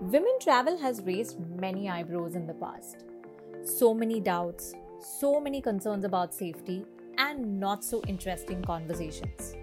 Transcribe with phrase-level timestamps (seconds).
[0.00, 3.04] Women travel has raised many eyebrows in the past.
[3.64, 6.86] So many doubts, so many concerns about safety,
[7.18, 9.54] and not so interesting conversations.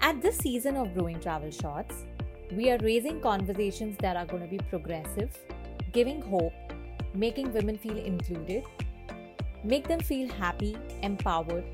[0.00, 2.06] At this season of Brewing Travel Shorts,
[2.52, 5.36] we are raising conversations that are going to be progressive,
[5.92, 6.54] giving hope,
[7.12, 8.64] making women feel included,
[9.62, 11.64] make them feel happy, empowered,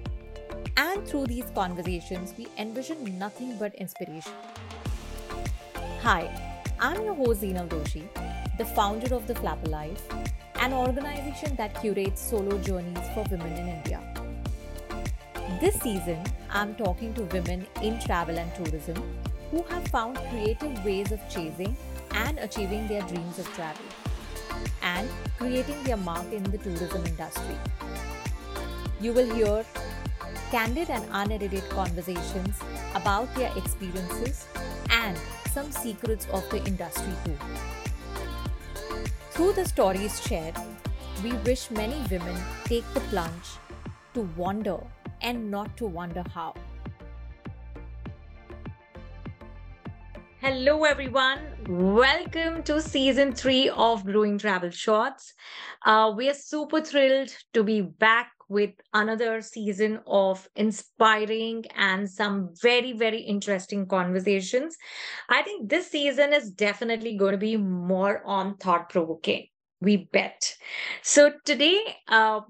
[0.76, 4.32] and through these conversations, we envision nothing but inspiration.
[6.00, 6.51] Hi,
[6.84, 8.02] I'm your host Zeenal Doshi,
[8.58, 10.04] the founder of The Flapper Life,
[10.56, 14.00] an organization that curates solo journeys for women in India.
[15.60, 19.00] This season, I'm talking to women in travel and tourism
[19.52, 21.76] who have found creative ways of chasing
[22.14, 23.86] and achieving their dreams of travel
[24.82, 25.08] and
[25.38, 27.58] creating their mark in the tourism industry.
[29.00, 29.64] You will hear
[30.50, 32.58] candid and unedited conversations
[32.96, 34.48] about their experiences
[34.90, 35.16] and
[35.52, 37.36] some secrets of the industry too.
[39.32, 40.56] Through the stories shared,
[41.22, 43.48] we wish many women take the plunge
[44.14, 44.78] to wonder
[45.20, 46.54] and not to wonder how.
[50.40, 51.38] Hello, everyone.
[51.68, 55.34] Welcome to season three of Brewing Travel Shorts.
[55.84, 62.50] Uh, we are super thrilled to be back with another season of inspiring and some
[62.60, 64.76] very, very interesting conversations.
[65.30, 69.46] I think this season is definitely going to be more on thought provoking.
[69.80, 70.54] We bet.
[71.02, 72.42] So, today, uh,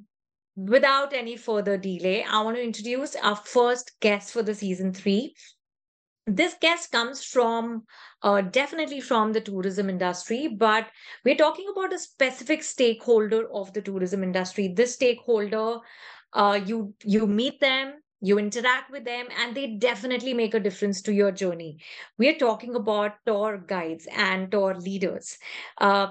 [0.56, 5.34] without any further delay, I want to introduce our first guest for the season three
[6.26, 7.82] this guest comes from
[8.22, 10.86] uh, definitely from the tourism industry but
[11.24, 14.68] we're talking about a specific stakeholder of the tourism industry.
[14.68, 15.78] This stakeholder
[16.32, 21.02] uh, you you meet them you interact with them and they definitely make a difference
[21.02, 21.78] to your journey.
[22.18, 25.36] We're talking about tour guides and tour leaders.
[25.78, 26.08] Uh,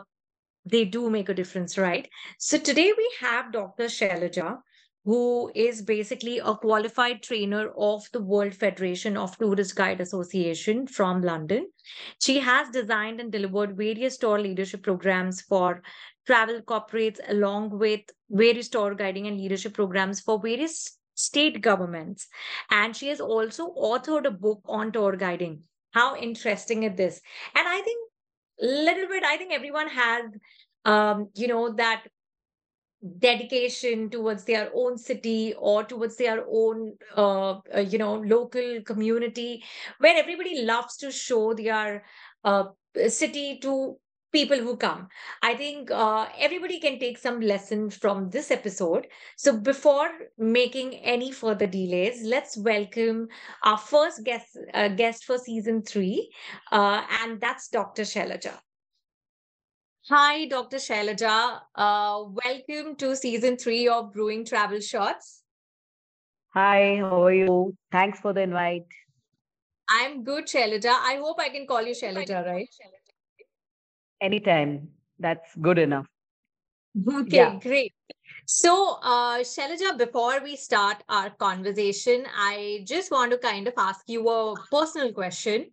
[0.65, 2.09] they do make a difference right?
[2.37, 4.59] So today we have dr shailaja
[5.03, 11.21] who is basically a qualified trainer of the World Federation of Tourist Guide Association from
[11.21, 11.67] London.
[12.21, 15.81] She has designed and delivered various tour leadership programs for
[16.27, 22.27] travel corporates, along with various tour guiding and leadership programs for various state governments.
[22.69, 25.63] And she has also authored a book on tour guiding.
[25.91, 27.21] How interesting is this?
[27.55, 28.09] And I think
[28.61, 30.25] a little bit, I think everyone has
[30.85, 32.03] um, you know, that
[33.19, 39.63] dedication towards their own city or towards their own uh, uh, you know local community
[39.99, 42.03] where everybody loves to show their
[42.43, 42.65] uh,
[43.07, 43.97] city to
[44.31, 45.09] people who come.
[45.41, 49.07] I think uh, everybody can take some lessons from this episode.
[49.35, 53.27] So before making any further delays let's welcome
[53.63, 56.31] our first guest uh, guest for season 3
[56.71, 58.53] uh, and that's dr shailaja
[60.11, 60.75] Hi, Dr.
[60.75, 61.61] Shailaja.
[61.73, 65.43] Uh, welcome to season three of Brewing Travel Shorts.
[66.53, 67.77] Hi, how are you?
[67.93, 68.87] Thanks for the invite.
[69.89, 70.89] I'm good, Shailaja.
[70.89, 72.67] I hope I can call you Shailaja, right?
[74.19, 74.89] Anytime.
[75.17, 76.07] That's good enough.
[77.07, 77.57] Okay, yeah.
[77.61, 77.93] great.
[78.45, 84.01] So, uh, Shailaja, before we start our conversation, I just want to kind of ask
[84.07, 85.71] you a personal question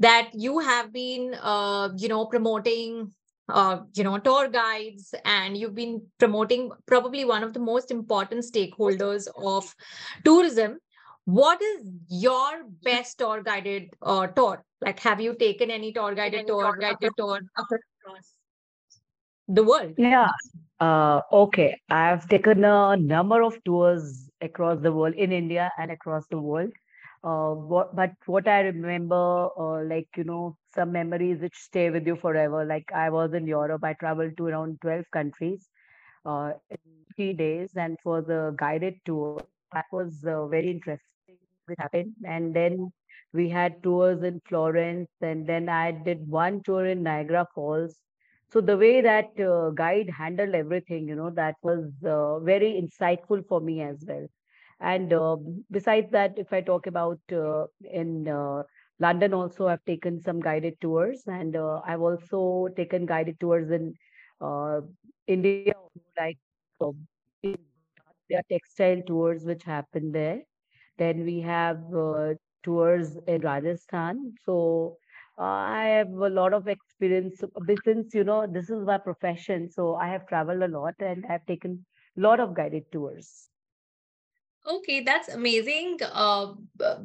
[0.00, 3.12] that you have been, uh, you know, promoting
[3.48, 8.44] uh, you know tour guides and you've been promoting probably one of the most important
[8.44, 9.74] stakeholders of
[10.24, 10.78] tourism.
[11.24, 14.64] What is your best tour guided uh, tour?
[14.80, 18.34] Like have you taken any tour guided tour guided tour across
[19.48, 19.94] the world?
[19.98, 20.30] Yeah
[20.80, 21.80] uh, okay.
[21.90, 26.72] I've taken a number of tours across the world in india and across the world.
[27.24, 32.06] Uh, what, but what I remember, uh, like, you know, some memories which stay with
[32.06, 32.64] you forever.
[32.64, 35.70] Like I was in Europe, I traveled to around 12 countries
[36.26, 36.78] uh, in
[37.16, 37.76] three days.
[37.76, 41.36] And for the guided tour, that was uh, very interesting.
[41.68, 42.14] It happened.
[42.24, 42.92] And then
[43.32, 45.10] we had tours in Florence.
[45.22, 48.00] And then I did one tour in Niagara Falls.
[48.50, 53.46] So the way that uh, guide handled everything, you know, that was uh, very insightful
[53.48, 54.26] for me as well.
[54.80, 55.36] And uh,
[55.70, 58.28] besides that, if I talk about uh, in
[59.00, 63.94] London, also I've taken some guided tours, and uh, I've also taken guided tours in
[64.40, 64.80] uh,
[65.26, 65.64] India,
[66.18, 66.38] like
[66.80, 66.92] uh,
[68.50, 70.40] textile tours which happen there.
[70.98, 71.78] Then we have
[72.62, 74.34] tours in Rajasthan.
[74.44, 74.96] So
[75.38, 77.42] I have a lot of experience
[77.84, 79.68] since you know this is my profession.
[79.70, 81.84] So I have traveled a lot and I've taken
[82.16, 83.47] a lot of guided tours.
[84.66, 85.98] Okay, that's amazing.
[86.02, 86.52] Uh,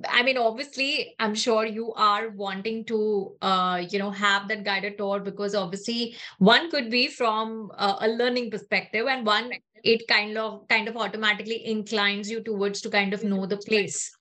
[0.09, 4.97] I mean, obviously, I'm sure you are wanting to, uh, you know, have that guided
[4.97, 9.51] tour because obviously, one could be from uh, a learning perspective, and one
[9.83, 14.11] it kind of kind of automatically inclines you towards to kind of know the place.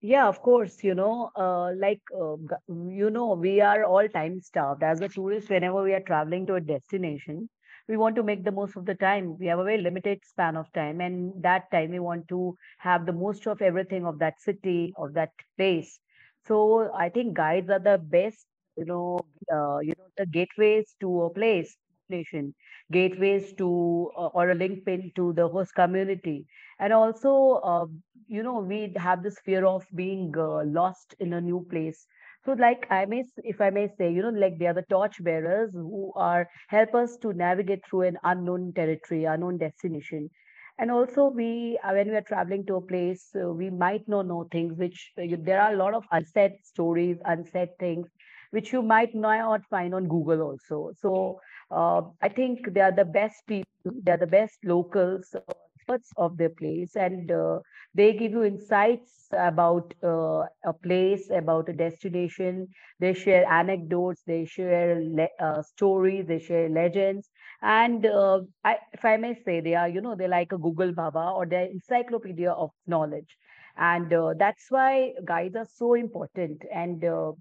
[0.00, 2.36] Yeah, of course, you know, uh, like, uh,
[2.68, 4.82] you know, we are all time starved.
[4.82, 7.48] As a tourist, whenever we are traveling to a destination,
[7.88, 9.36] we want to make the most of the time.
[9.38, 13.06] We have a very limited span of time, and that time we want to have
[13.06, 15.98] the most of everything of that city, of that place.
[16.46, 18.46] So I think guides are the best,
[18.76, 19.18] you know,
[19.52, 21.76] uh, you know, the gateways to a place,
[22.08, 22.54] nation,
[22.92, 26.46] gateways to, uh, or a link pin to the host community
[26.78, 27.86] and also uh,
[28.26, 32.06] you know we have this fear of being uh, lost in a new place
[32.44, 35.22] so like i may if i may say you know like they are the torch
[35.24, 40.30] bearers who are help us to navigate through an unknown territory unknown destination.
[40.78, 44.26] And also we uh, when we are traveling to a place uh, we might not
[44.26, 48.08] know things which uh, there are a lot of unsaid stories unsaid things
[48.50, 50.90] which you might not find on google also.
[50.96, 55.34] So uh, i think they are the best people they are the best locals
[55.84, 57.58] experts of their place and uh,
[57.94, 62.68] they give you insights about uh, a place about a destination.
[63.00, 65.00] They share anecdotes they share
[65.40, 67.30] uh, stories they share legends.
[67.62, 70.92] And uh, I, if i may say they are you know they're like a google
[70.92, 73.36] baba or they're encyclopedia of knowledge.
[73.76, 76.62] And uh, that's why guides are so important.
[76.72, 77.32] And uh,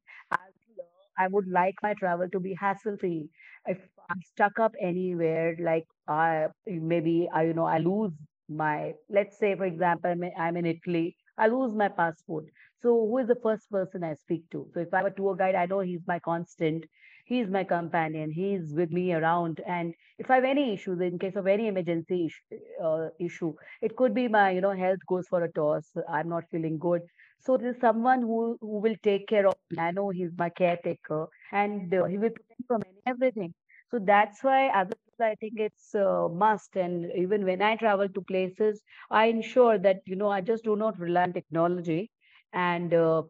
[1.18, 3.30] I would like my travel to be hassle free.
[3.66, 8.14] If I'm stuck up anywhere, like I maybe I you know I lose
[8.58, 12.46] my let's say for example I'm in, Italy, I lose my passport.
[12.82, 14.68] So who is the first person I speak to?
[14.74, 16.86] So if I have a tour guide, I know he's my constant,
[17.26, 19.62] he's my companion, he's with me around.
[19.66, 23.96] And if I have any issues, in case of any emergency issue, uh, issue, it
[23.96, 25.86] could be my you know health goes for a toss.
[26.10, 27.02] I'm not feeling good
[27.40, 29.78] so there's someone who who will take care of me.
[29.80, 33.54] I know he's my caretaker, and uh, he will protect from everything.
[33.92, 36.76] So that's why, as a I think it's a must.
[36.76, 40.76] And even when I travel to places, I ensure that you know I just do
[40.76, 42.12] not rely on technology,
[42.54, 43.24] and uh,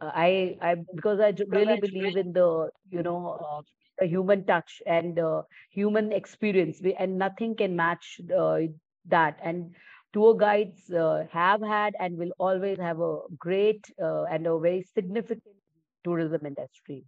[0.00, 3.62] I I because I really believe in the you know uh,
[3.98, 8.60] the human touch and uh, human experience, and nothing can match uh,
[9.06, 9.38] that.
[9.42, 9.74] And
[10.12, 14.82] tour guides uh, have had and will always have a great uh, and a very
[14.82, 15.56] significant
[16.04, 17.04] tourism industry.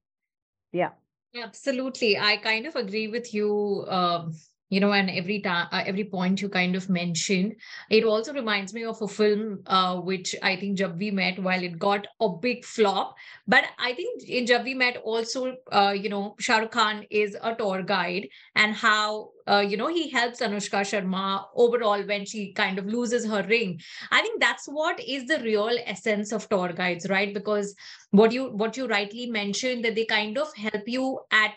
[0.72, 0.92] Yeah.
[1.34, 2.16] Absolutely.
[2.18, 3.84] I kind of agree with you.
[3.88, 4.34] Um,
[4.74, 7.54] you know, and every time, uh, every point you kind of mentioned,
[7.90, 11.62] it also reminds me of a film, uh, which I think Jab We Met, while
[11.62, 13.14] it got a big flop,
[13.46, 17.36] but I think in Jab We Met also, uh, you know, Shah Rukh Khan is
[17.42, 22.52] a tour guide, and how, uh, you know, he helps Anushka Sharma overall when she
[22.52, 23.78] kind of loses her ring.
[24.10, 27.32] I think that's what is the real essence of tour guides, right?
[27.32, 27.74] Because
[28.10, 31.54] what you what you rightly mentioned that they kind of help you at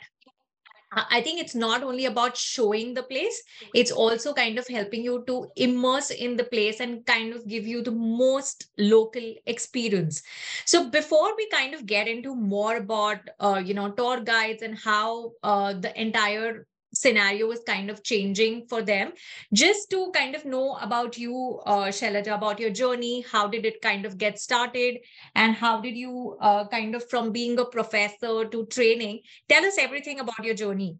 [0.91, 3.41] i think it's not only about showing the place
[3.73, 7.67] it's also kind of helping you to immerse in the place and kind of give
[7.67, 10.21] you the most local experience.
[10.65, 14.77] So before we kind of get into more about uh, you know tour guides and
[14.77, 19.11] how uh, the entire scenario is kind of changing for them
[19.53, 23.81] just to kind of know about you uh, Shailaja, about your journey how did it
[23.81, 24.99] kind of get started
[25.35, 29.19] and how did you uh, kind of from being a professor to training
[29.49, 30.97] tell us everything about your journey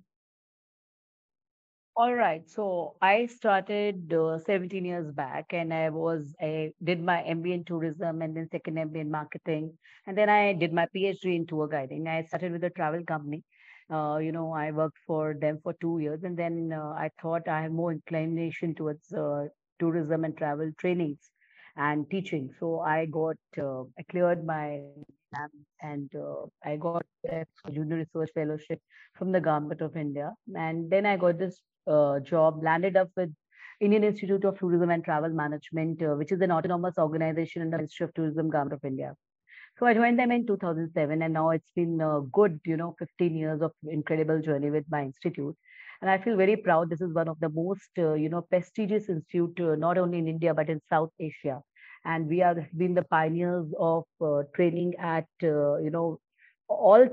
[2.00, 2.48] All right.
[2.48, 7.64] So I started uh, 17 years back and I was, I did my MBA in
[7.64, 9.74] tourism and then second MBA in marketing.
[10.06, 12.08] And then I did my PhD in tour guiding.
[12.08, 13.44] I started with a travel company.
[13.90, 17.48] Uh, you know, I worked for them for two years and then uh, I thought
[17.48, 19.46] I have more inclination towards uh,
[19.80, 21.20] tourism and travel trainings
[21.78, 22.50] and teaching.
[22.60, 24.82] So I got, uh, I cleared my
[25.32, 25.50] exam
[25.82, 28.82] and uh, I got a junior research fellowship
[29.16, 30.34] from the government of India.
[30.54, 33.34] And then I got this uh, job, landed up with
[33.80, 38.14] Indian Institute of Tourism and Travel Management, which is an autonomous organization the Ministry of
[38.16, 39.14] Tourism, Government of India.
[39.80, 43.36] So I joined them in 2007, and now it's been a good, you know, 15
[43.36, 45.56] years of incredible journey with my institute.
[46.02, 46.90] And I feel very proud.
[46.90, 50.28] This is one of the most, uh, you know, prestigious institute, uh, not only in
[50.28, 51.62] India but in South Asia.
[52.06, 56.20] And we have been the pioneers of uh, training at, uh, you know,
[56.70, 57.08] all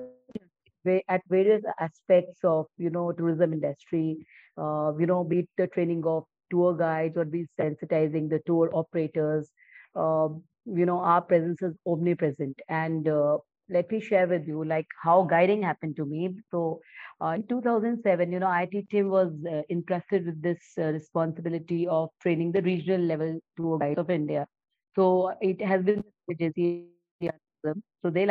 [1.08, 4.26] at various aspects of you know tourism industry
[4.58, 8.70] uh, you know be it the training of tour guides or be sensitizing the tour
[8.74, 9.48] operators
[9.96, 13.38] um, you know our presence is omnipresent and uh,
[13.70, 16.30] let me share with you like how guiding happened to me.
[16.50, 16.80] So
[17.22, 22.52] uh, in 2007, you know, IITTM was uh, entrusted with this uh, responsibility of training
[22.52, 24.46] the regional level tour guides of India.
[24.94, 26.04] So it has been
[26.50, 27.72] so they license them, but
[28.08, 28.22] it's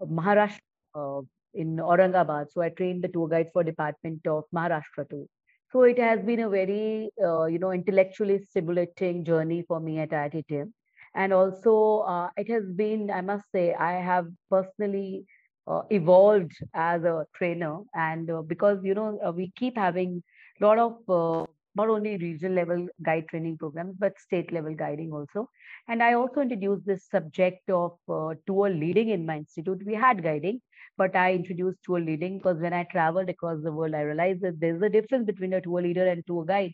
[0.02, 0.60] Maharashtra,
[0.94, 1.22] uh,
[1.54, 2.50] in Aurangabad.
[2.52, 5.28] So I trained the tour guide for Department of Maharashtra too.
[5.72, 10.10] So it has been a very, uh, you know, intellectually stimulating journey for me at
[10.10, 10.72] IITTM
[11.14, 15.26] And also, uh, it has been, I must say, I have personally
[15.66, 17.78] uh, evolved as a trainer.
[17.94, 20.22] And uh, because, you know, uh, we keep having
[20.60, 25.48] a lot of not only regional level guide training programs, but state level guiding also.
[25.88, 29.82] And I also introduced this subject of uh, tour leading in my institute.
[29.86, 30.60] We had guiding,
[30.96, 34.60] but I introduced tour leading because when I traveled across the world, I realized that
[34.60, 36.72] there's a difference between a tour leader and tour guide.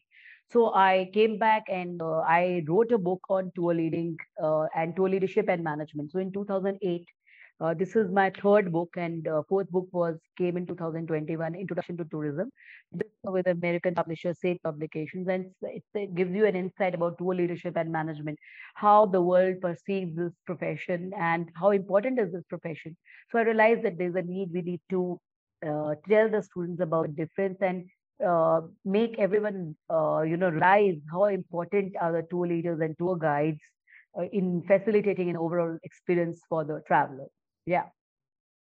[0.49, 4.95] So I came back and uh, I wrote a book on tour leading uh, and
[4.97, 6.11] tour leadership and management.
[6.12, 7.07] So in 2008,
[7.61, 11.97] uh, this is my third book, and uh, fourth book was came in 2021, Introduction
[11.99, 12.50] to Tourism,
[13.25, 17.93] with American publisher Sage Publications, and it, gives you an insight about tour leadership and
[17.93, 18.38] management,
[18.75, 22.97] how the world perceives this profession, and how important is this profession.
[23.31, 25.21] So I realized that there's a need we need to
[25.67, 27.85] uh, tell the students about the difference and
[28.26, 33.17] uh, make everyone uh, you know realize how important are the tour leaders and tour
[33.17, 33.61] guides
[34.19, 37.26] uh, in facilitating an overall experience for the traveler
[37.67, 37.87] yeah.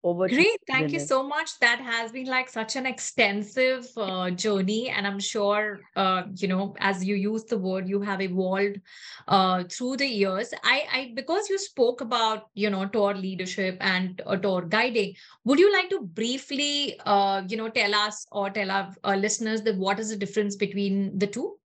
[0.06, 0.60] Over great.
[0.68, 1.58] Thank you so much.
[1.62, 6.76] That has been like such an extensive uh, journey and i'm sure uh, you know
[6.78, 8.80] as you use the word you have evolved
[9.28, 10.54] uh, through the years.
[10.64, 15.58] I i because you spoke about you know tour leadership and uh, tour guiding would
[15.58, 19.76] you like to briefly uh, you know tell us or tell our, our listeners that
[19.76, 21.58] what is the difference between the two?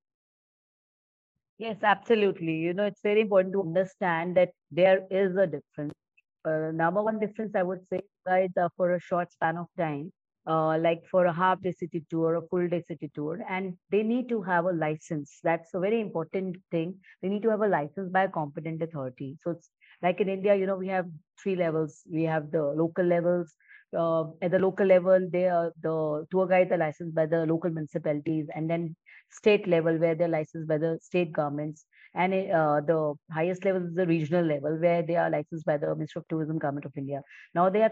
[1.59, 2.55] Yes absolutely.
[2.55, 6.00] You know it's very important to understand that there is a difference
[6.45, 10.13] uh, number one difference I would say guides are for a short span of time,
[10.47, 14.03] uh, like for a half day city tour, a full day city tour, and they
[14.03, 15.39] need to have a license.
[15.43, 16.95] That's a very important thing.
[17.23, 19.39] They need to have a license by a competent authority.
[19.43, 19.71] So it's
[20.03, 21.07] like in India, you know, we have
[21.43, 22.03] three levels.
[22.11, 23.55] We have the local levels.
[23.97, 27.71] Uh, at the local level, they are the tour guides are licensed by the local
[27.71, 28.95] municipalities, and then
[29.31, 33.95] state level where they're licensed by the state governments and uh, the highest level is
[33.95, 37.23] the regional level where they are licensed by the Ministry of Tourism, Government of India.
[37.55, 37.89] Now they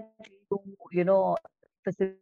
[0.51, 0.61] to,
[0.93, 1.37] you know,
[1.85, 2.19] facilitate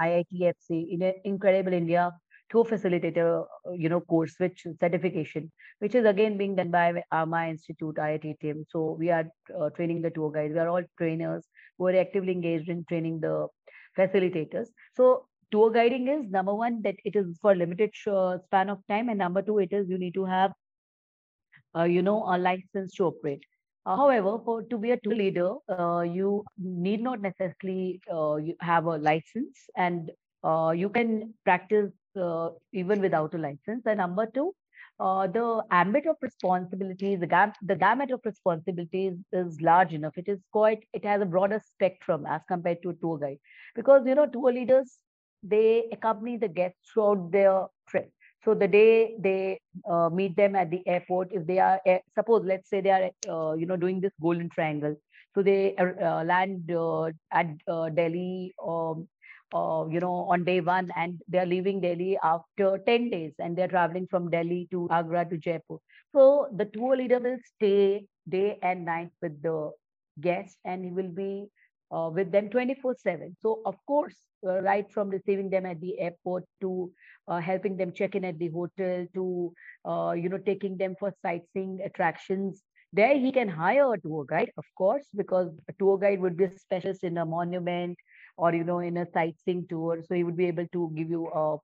[0.00, 2.12] IITFC in incredible India
[2.52, 3.42] to facilitate a,
[3.74, 8.64] you know, course which certification, which is again being done by AMA Institute, IITTM.
[8.70, 9.24] So we are
[9.60, 10.54] uh, training the tour guides.
[10.54, 11.44] We are all trainers
[11.78, 13.48] who are actively engaged in training the
[13.98, 14.68] facilitators.
[14.96, 19.18] So tour guiding is number one that it is for limited span of time and
[19.18, 20.52] number two it is you need to have
[21.76, 23.42] uh, you know, a license to operate.
[23.84, 28.00] Uh, however, for to be a tour leader, uh, you need not necessarily
[28.60, 30.10] have a license, and
[30.74, 31.92] you can practice
[32.72, 33.82] even without a license.
[33.84, 34.54] And number two,
[34.98, 40.16] uh, the ambit of responsibilities, the, gam- the gamut of responsibilities is large enough.
[40.16, 43.38] It is quite, it has a broader spectrum as compared to a tour guide.
[43.74, 44.98] Because, you know, tour leaders,
[45.42, 48.10] they accompany the guests throughout their trip.
[48.44, 52.44] So the day they uh, meet them at the airport, if they are, uh, suppose,
[52.44, 54.96] let's say they are, uh, you know, doing this golden triangle.
[55.34, 59.08] So they uh, land uh, at Delhi, um,
[59.54, 63.68] you know, on day one, and they are leaving Delhi after 10 days, and they're
[63.68, 65.78] traveling from Delhi to Agra to Jaipur.
[66.14, 69.70] So the tour leader will stay day and night with the
[70.20, 71.48] guest, and he will be
[71.92, 75.98] uh, with them 24 7 so of course uh, right from receiving them at the
[75.98, 76.90] airport to
[77.28, 79.52] uh, helping them check in at the hotel to
[79.84, 82.62] uh, you know taking them for sightseeing attractions
[82.92, 86.44] there he can hire a tour guide of course because a tour guide would be
[86.44, 87.96] a specialist in a monument
[88.36, 91.28] or you know in a sightseeing tour so he would be able to give you
[91.28, 91.56] a,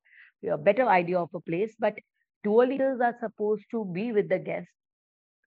[0.51, 1.75] a better idea of a place.
[1.79, 1.99] But
[2.45, 4.69] tour leaders are supposed to be with the guest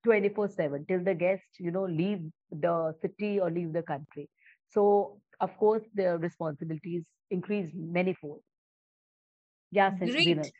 [0.03, 4.29] 24 7 till the guest you know leave the city or leave the country.
[4.69, 8.41] So of course the responsibilities increase manifold
[9.71, 10.51] yeah Great.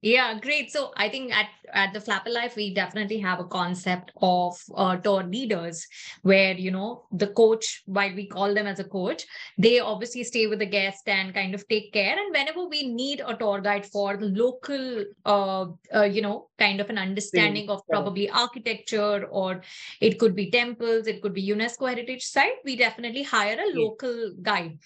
[0.00, 0.70] Yeah, great.
[0.70, 4.96] So I think at, at the Flapper Life, we definitely have a concept of uh,
[4.96, 5.84] tour leaders
[6.22, 9.24] where, you know, the coach, why we call them as a coach,
[9.58, 12.16] they obviously stay with the guest and kind of take care.
[12.16, 16.80] And whenever we need a tour guide for the local, uh, uh, you know, kind
[16.80, 19.62] of an understanding of probably architecture or
[20.00, 24.32] it could be temples, it could be UNESCO heritage site, we definitely hire a local
[24.42, 24.78] guide.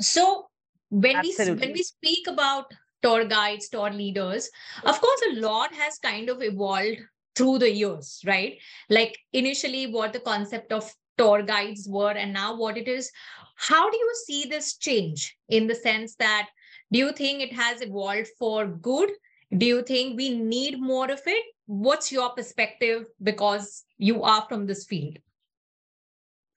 [0.00, 0.48] So
[0.90, 1.54] when Absolutely.
[1.54, 2.72] we when we speak about
[3.02, 4.50] tour guides, tour leaders.
[4.84, 6.98] Of course, a lot has kind of evolved
[7.36, 8.58] through the years, right?
[8.88, 13.10] Like initially, what the concept of tour guides were, and now what it is.
[13.56, 16.48] How do you see this change in the sense that
[16.92, 19.10] do you think it has evolved for good?
[19.56, 21.44] Do you think we need more of it?
[21.66, 25.18] What's your perspective because you are from this field?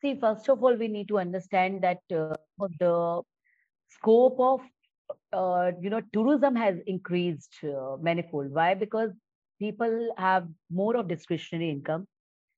[0.01, 2.35] See, first of all, we need to understand that uh,
[2.79, 3.21] the
[3.89, 4.61] scope of
[5.33, 8.51] uh, you know, tourism has increased uh, manifold.
[8.51, 8.73] Why?
[8.75, 9.11] Because
[9.59, 12.07] people have more of discretionary income.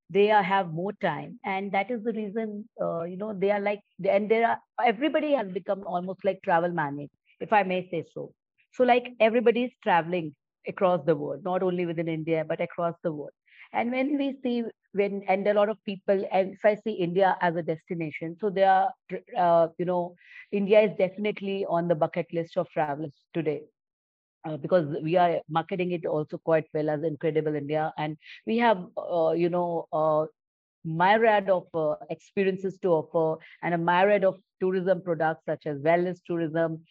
[0.10, 2.68] They are, have more time, and that is the reason.
[2.82, 6.72] Uh, you know, they are like, and there are everybody has become almost like travel
[6.72, 8.34] managed, if I may say so.
[8.74, 10.36] So, like everybody is traveling
[10.68, 13.32] across the world, not only within India but across the world.
[13.74, 17.38] And when we see when and a lot of people, and if I see India
[17.42, 18.92] as a destination, so there are,
[19.38, 20.16] uh, you know,
[20.52, 23.62] India is definitely on the bucket list of travelers today.
[24.46, 28.86] Uh, because we are marketing it also quite well as incredible India, and we have,
[28.98, 30.26] uh, you know, uh,
[30.86, 36.20] myriad of uh, experiences to offer and a myriad of tourism products such as wellness
[36.26, 36.82] tourism,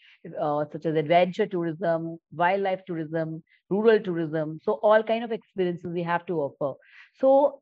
[0.40, 4.58] uh, such as adventure tourism, wildlife tourism, rural tourism.
[4.62, 6.78] So all kind of experiences we have to offer.
[7.14, 7.60] So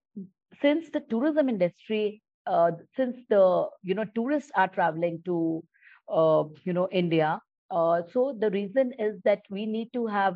[0.61, 5.63] since the tourism industry, uh, since the you know tourists are traveling to
[6.09, 7.41] uh, you know India,
[7.71, 10.35] uh, so the reason is that we need to have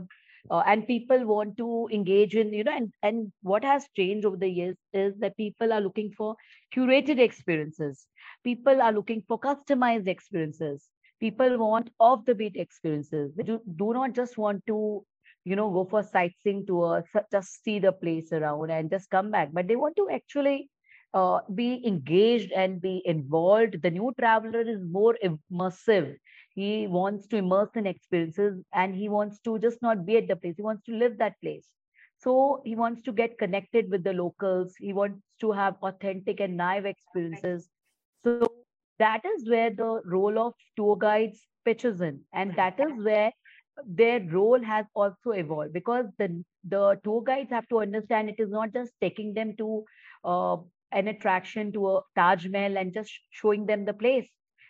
[0.50, 4.36] uh, and people want to engage in you know and and what has changed over
[4.36, 6.36] the years is that people are looking for
[6.74, 8.06] curated experiences.
[8.44, 10.90] People are looking for customized experiences.
[11.20, 13.32] People want off the beat experiences.
[13.36, 15.04] They do, do not just want to
[15.44, 19.50] you know go for sightseeing tour just see the place around and just come back
[19.52, 20.68] but they want to actually
[21.14, 23.82] uh, be engaged and be involved.
[23.82, 26.16] The new traveler is more immersive
[26.54, 30.36] he wants to immerse in experiences and he wants to just not be at the
[30.36, 30.54] place.
[30.56, 31.68] He wants to live that place.
[32.18, 34.74] So he wants to get connected with the locals.
[34.78, 37.68] He wants to have authentic and naive experiences.
[38.24, 38.46] So
[38.98, 42.20] that is where the role of tour guides pitches in.
[42.32, 43.32] And that is where
[43.86, 48.50] their role has also evolved because the the tour guides have to understand it is
[48.50, 49.84] not just taking them to
[50.24, 50.56] uh,
[50.92, 54.28] an attraction to a Taj Mahal and just showing them the place,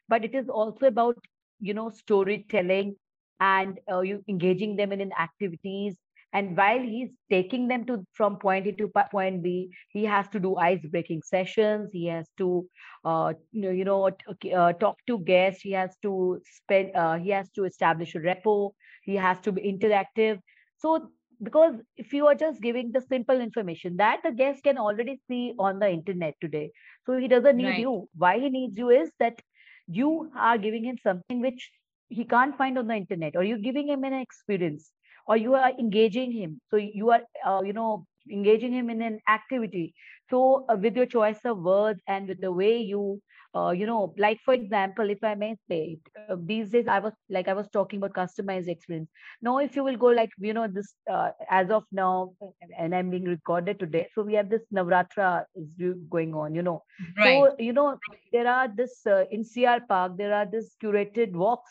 [0.09, 1.19] but it is also about
[1.65, 2.97] you know storytelling
[3.41, 5.97] and uh, you engaging them in, in activities.
[6.33, 10.41] And while he's taking them to from point a to point b he has to
[10.41, 11.91] do ice breaking sessions.
[11.93, 12.67] He has to
[13.05, 15.63] uh, you know uh, talk to guests.
[15.63, 18.73] He has to spend uh, he has to establish a repo.
[19.05, 20.41] He has to be interactive.
[20.79, 21.11] So
[21.43, 25.55] because if you are just giving the simple information that the guest can already see
[25.59, 26.71] on the internet today
[27.07, 27.79] so he doesn't need right.
[27.79, 28.09] you.
[28.17, 29.41] Why he needs you is that
[29.87, 31.71] you are giving him something which
[32.09, 34.91] he can't find on the internet or you're giving him an experience
[35.27, 36.61] or you are engaging him.
[36.71, 39.95] So you are uh, you know engaging him in an activity
[40.31, 43.21] so uh, with your choice of words and with the way you
[43.55, 47.13] uh, you know, like for example, if I may say, uh, these days I was
[47.31, 49.09] like I was talking about customized experience.
[49.43, 52.33] Now, if you will go like you know this uh, as of now,
[52.77, 56.55] and I'm being recorded today, so we have this Navratra is going on.
[56.55, 56.83] You know,
[57.17, 57.51] right.
[57.51, 57.97] so you know
[58.33, 61.71] there are this uh, in CR Park there are this curated walks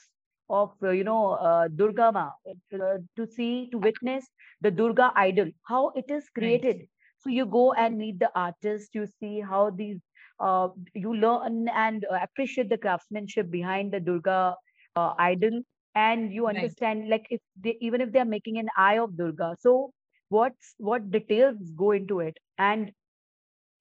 [0.49, 4.25] of uh, you know uh, Durga Ma uh, to see to witness
[4.61, 6.77] the Durga idol how it is created.
[6.77, 6.89] Right.
[7.23, 8.95] So you go and meet the artist.
[8.95, 9.99] You see how these
[10.39, 14.55] uh, you learn and uh, appreciate the craftsmanship behind the Durga
[14.95, 15.61] uh, idol,
[15.95, 17.09] and you understand right.
[17.09, 19.91] like if they even if they are making an eye of Durga, so
[20.29, 22.91] what's what details go into it, and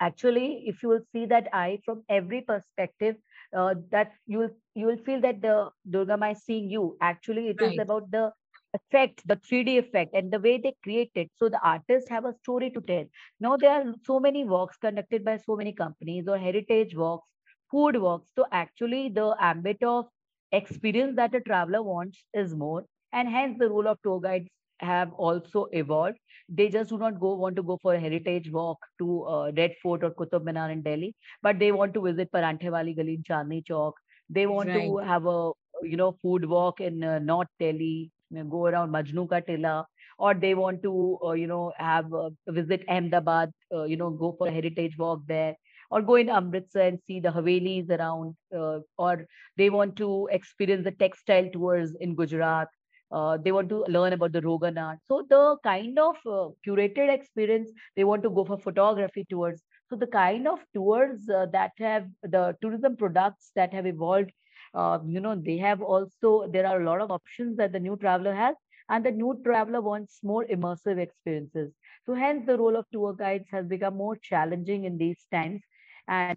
[0.00, 3.16] actually if you will see that eye from every perspective
[3.56, 7.62] uh, that you will you will feel that the durga is seeing you actually it
[7.62, 7.86] is Right.
[7.86, 8.30] about the
[8.74, 11.30] effect the 3d effect and the way they create it.
[11.36, 13.04] So the artists have a story to tell.
[13.40, 17.26] Now there are so many works conducted by so many companies or heritage works
[17.70, 18.30] food works.
[18.36, 20.06] So actually the ambit of
[20.52, 24.48] experience that a traveler wants is more and hence the role of tour guides
[24.80, 26.18] have also evolved.
[26.48, 29.74] They just do not go want to go for a heritage walk to uh, Red
[29.82, 33.22] Fort or Qutub Minar in Delhi, but they want to visit Paranthe Wali Gali in
[33.22, 33.92] Chandni Chowk.
[34.28, 34.96] They want Right.
[34.96, 39.40] to have a you know food walk in uh, North Delhi, go around Majnu Ka
[39.40, 39.86] Tilla,
[40.18, 44.32] or they want to uh, you know have uh, visit Ahmedabad, uh, you know go
[44.38, 45.54] for a heritage walk there,
[45.90, 50.84] or go in Amritsar and see the Havelis around, uh, or they want to experience
[50.84, 52.68] the textile tours in Gujarat
[53.10, 54.98] uh, they want to learn about the Rogan art.
[55.06, 59.62] So the kind of uh, curated experience they want to go for photography tours.
[59.90, 64.30] So the kind of tours that have the tourism products that have evolved,
[64.74, 67.96] uh, you know, they have also there are a lot of options that the new
[67.96, 68.56] traveler has,
[68.88, 71.72] and the new traveler wants more immersive experiences.
[72.06, 75.62] So hence the role of tour guides has become more challenging in these times,
[76.08, 76.36] and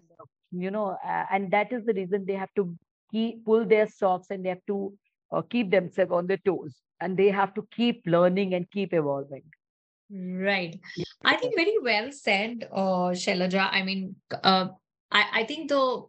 [0.52, 2.76] you know, uh, and that is the reason they have to
[3.10, 4.92] keep pull their socks and they have to
[5.32, 9.42] uh, keep themselves on their toes and they have to keep learning and keep evolving.
[10.10, 10.78] Right.
[11.24, 13.68] I think very well said, uh, Shailaja.
[13.72, 14.68] I mean, uh,
[15.10, 16.04] I, I think the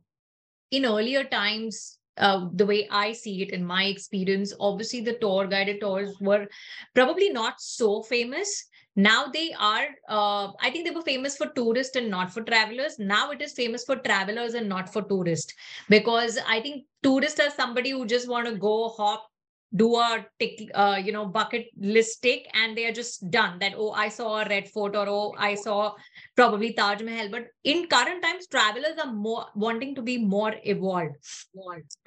[0.72, 5.48] in earlier times, uh, the way I see it in my experience, obviously the tour
[5.48, 6.48] guided tours were
[6.94, 8.66] probably not so famous.
[8.96, 12.98] Now they are, uh, I think they were famous for tourists and not for travelers.
[12.98, 15.54] Now it is famous for travelers and not for tourists
[15.88, 19.28] because I think tourists are somebody who just want to go hop
[19.76, 23.60] do a tick, uh, you know, bucket list tick, and they are just done.
[23.60, 25.94] That oh, I saw a red fort, or oh, I saw
[26.36, 27.30] probably Taj Mahal.
[27.30, 31.16] But in current times, travelers are more wanting to be more evolved.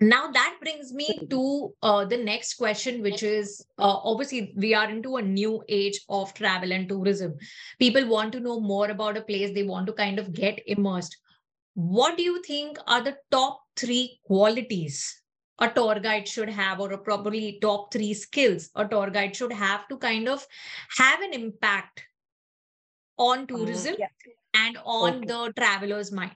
[0.01, 4.89] Now that brings me to uh, the next question, which is uh, obviously we are
[4.89, 7.35] into a new age of travel and tourism.
[7.79, 9.53] People want to know more about a place.
[9.53, 11.17] They want to kind of get immersed.
[11.75, 15.20] What do you think are the top three qualities
[15.61, 19.53] a tour guide should have, or a probably top three skills a tour guide should
[19.53, 20.47] have to kind of
[20.99, 22.05] have an impact
[23.19, 24.09] on mm, tourism yeah.
[24.55, 25.27] and on Okay.
[25.27, 26.33] the traveler's mind?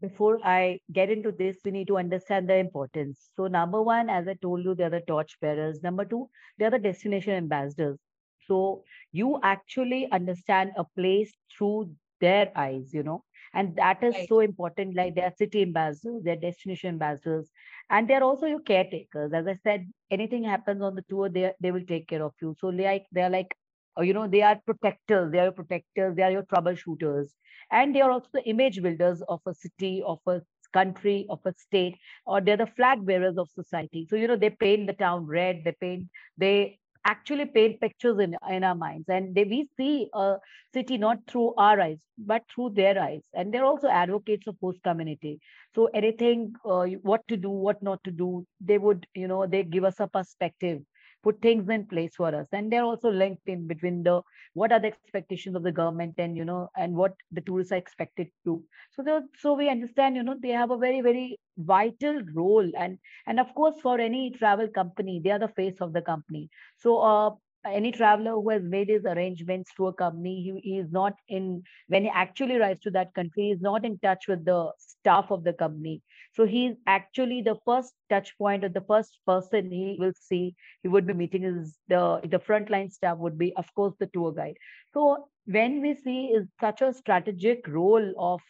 [0.00, 3.30] Before I get into this, we need to understand the importance.
[3.36, 5.82] So, number one, as I told you, they're the torch bearers.
[5.82, 7.98] Number two, they're the destination ambassadors.
[8.46, 14.28] So, you actually understand a place through their eyes, you know, and that is Right.
[14.28, 14.94] so important.
[14.96, 17.50] Like they're city ambassadors, they're destination ambassadors,
[17.90, 19.32] and they're also your caretakers.
[19.32, 22.54] As I said, anything happens on the tour, they they will take care of you.
[22.58, 23.54] So, like they're like,
[23.98, 25.32] uh, you know, they are protectors.
[25.32, 26.16] They are your protectors.
[26.16, 27.28] They are your troubleshooters
[27.70, 30.40] and they are also the image builders of a city of a
[30.72, 34.50] country of a state or they're the flag bearers of society so you know they
[34.50, 36.04] paint the town red they paint
[36.36, 39.08] they actually paint pictures in, in our minds.
[39.08, 40.36] And they, we see a
[40.74, 43.22] city not through our eyes but through their eyes.
[43.34, 45.40] And they're also advocates of host community.
[45.74, 49.62] So anything uh, what to do what not to do they would you know they
[49.62, 50.82] give us a perspective
[51.28, 52.48] put things in place for us.
[52.52, 54.22] And they're also linked in between the
[54.54, 57.76] what are the expectations of the government and you know and what the tourists are
[57.76, 58.62] expected to.
[58.92, 62.70] So so we understand you know they have a very very vital role.
[62.76, 66.48] And and of course for any travel company they are the face of the company.
[66.76, 67.30] So uh
[67.66, 71.62] any traveler who has made his arrangements to a company he, he is not in
[71.88, 75.30] when he actually arrives to that country he is not in touch with the staff
[75.30, 76.02] of the company.
[76.34, 80.88] So he's actually the first touch point or the first person he will see he
[80.88, 84.56] would be meeting is the the frontline staff would be of course the tour guide.
[84.92, 88.40] So when we see is such a strategic role of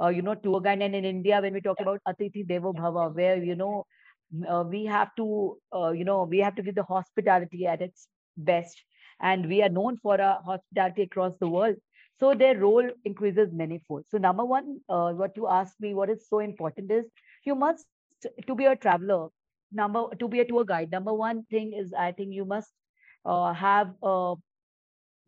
[0.00, 3.04] uh, you know tour guide and in india when we talk about atithi devo bhava
[3.14, 3.84] where you know
[4.48, 5.26] uh, we have to
[5.76, 8.82] uh, you know we have to give the hospitality at its best.
[9.20, 11.76] And we are known for our hospitality across the world.
[12.18, 14.04] So their role increases manifold.
[14.08, 17.04] So number one uh, what you asked me what is so important is
[17.44, 17.86] you must
[18.46, 19.28] to be a traveler
[19.72, 22.70] number to be a tour guide number one thing is i think you must
[23.24, 24.34] uh, have a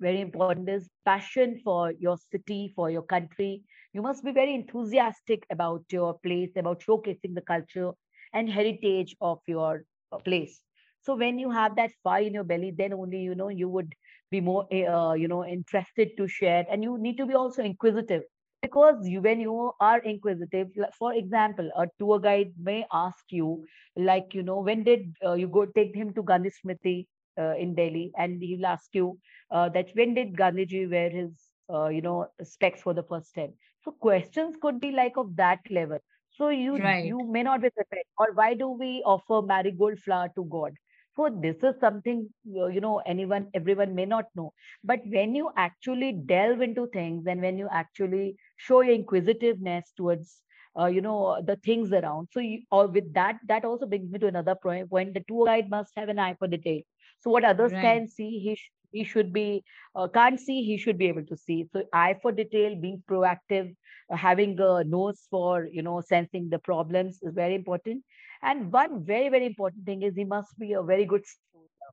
[0.00, 3.62] very important is passion for your city for your country.
[3.92, 7.92] You must be very enthusiastic about your place about showcasing the culture
[8.32, 9.84] and heritage of your
[10.24, 10.60] place
[11.04, 13.94] so when you have that fire in your belly then only you know you would
[14.30, 16.64] be more eh, uh, you know interested to share.
[16.70, 18.22] And you need to be also inquisitive
[18.62, 23.64] because you when you are inquisitive like, for example a tour guide may ask you
[23.96, 27.06] like you know when did uh, you go take him to gandhi smriti
[27.38, 28.12] uh, in delhi?
[28.16, 29.18] And he'll ask you
[29.50, 31.32] uh, that when did Gandhiji wear his
[31.72, 33.52] uh, you know specs for the first time?
[33.84, 35.98] So questions could be like of that level.
[36.30, 37.08] So you Right.
[37.08, 38.04] you may not be prepared.
[38.18, 40.72] Or why do we offer marigold flower to god
[41.16, 44.53] so this is something you know anyone everyone may not know.
[44.85, 50.42] But when you actually delve into things and when you actually show your inquisitiveness towards
[50.79, 54.18] uh, you know the things around so you, or with that that also brings me
[54.18, 56.81] to another point when the tour guide must have an eye for detail.
[57.20, 58.05] So what others Right.
[58.05, 61.37] can see he sh- he should be uh, can't see he should be able to
[61.37, 61.64] see.
[61.72, 63.74] So eye for detail being proactive
[64.11, 68.03] uh, having a nose for you know sensing the problems is very important
[68.44, 71.90] and one very very important thing is he must be a very good speaker.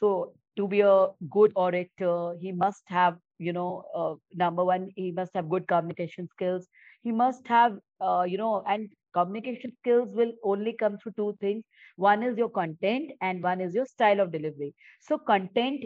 [0.00, 5.10] so to be a good orator he must have you know uh, number one he
[5.12, 6.68] must have good communication skills.
[7.02, 11.64] He must have uh, you know and communication skills will only come through two things.
[11.96, 14.74] One is your content and one is your style of delivery.
[15.00, 15.84] So content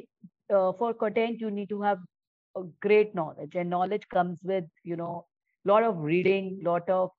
[0.55, 1.99] uh, for content you need to have
[2.57, 3.55] a great knowledge.
[3.55, 5.27] And knowledge comes with you know
[5.65, 7.11] lot of reading lot of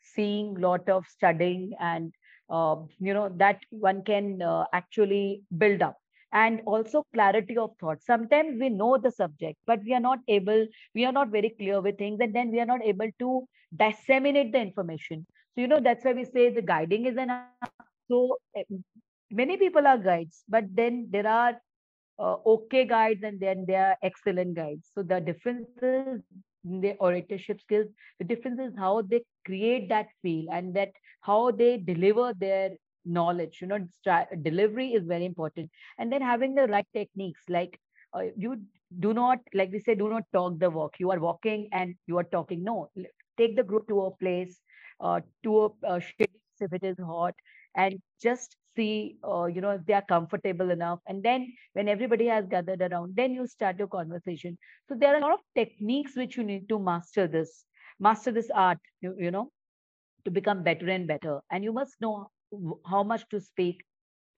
[0.00, 2.12] seeing lot of studying and
[2.50, 5.80] you know that one can uh, actually build up
[6.32, 10.66] and also clarity of thought sometimes we know the subject but we are not able
[10.94, 14.52] we are not very clear with things and then we are not able to disseminate
[14.52, 17.32] the information so you know that's why we say the guiding is an
[18.10, 18.62] so eh,
[19.30, 21.54] many people are guides but then there are
[22.20, 24.90] uh, okay guides and then there are excellent guides.
[24.94, 26.22] So the difference is
[26.64, 27.86] in their oratorship skills.
[28.18, 32.70] The difference is how they create that feel and that how they deliver their
[33.04, 33.60] knowledge.
[33.60, 33.86] You know,
[34.42, 35.70] delivery is very important.
[35.98, 37.78] And then having the right techniques, like
[38.14, 38.60] uh, you
[38.98, 40.94] do not, like we say, do not talk the walk.
[40.98, 42.62] You are walking and you are talking.
[42.64, 42.90] No,
[43.36, 44.60] take the group to a place,
[45.00, 46.00] uh, to a uh,
[46.60, 47.34] if it is hot,
[47.76, 51.00] and just see, uh, you know, if they are comfortable enough.
[51.06, 54.56] And then when everybody has gathered around then you start your conversation
[54.88, 57.64] so there are a lot of techniques which you need to master this
[57.98, 59.50] master this art you, you know
[60.24, 61.40] to become better and better.
[61.50, 62.30] And you must know
[62.86, 63.82] how much to speak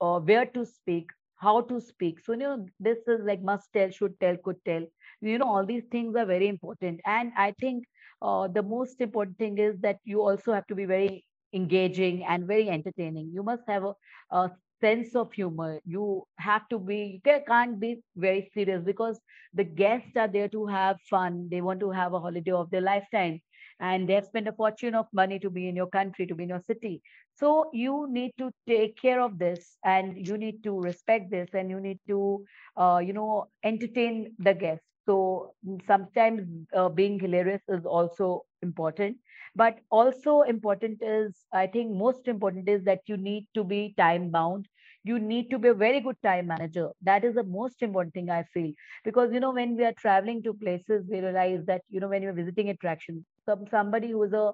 [0.01, 2.21] or where to speak how to speak.
[2.21, 4.85] So you know this is like must tell should tell could tell.
[5.21, 7.01] You know all these things are very important.
[7.07, 7.85] And i think
[8.23, 12.47] uh, the most important thing is that you also have to be very engaging and
[12.47, 13.31] very entertaining.
[13.33, 13.95] You must have a,
[14.31, 15.81] a sense of humor.
[15.85, 19.21] You have to be you can't be very serious because
[19.55, 21.49] the guests are there to have fun.
[21.51, 23.41] They want to have a holiday of their lifetime
[23.83, 26.45] and they have spent a fortune of money to be in your country to be
[26.45, 27.03] in your city
[27.35, 31.71] so you need to take care of this and you need to respect this and
[31.71, 32.45] you need to,
[32.77, 34.87] uh, you know, entertain the guests.
[35.07, 35.55] So
[35.87, 36.43] sometimes
[36.75, 39.17] uh, being hilarious is also important.
[39.55, 44.31] But also important is, I think most important is that you need to be time
[44.31, 44.67] bound.
[45.05, 46.89] You need to be a very good time manager.
[47.03, 48.73] That is the most important thing I feel.
[49.05, 52.23] Because, you know, when we are traveling to places, we realize that, you know, when
[52.23, 54.53] you're visiting attractions, some, somebody who is a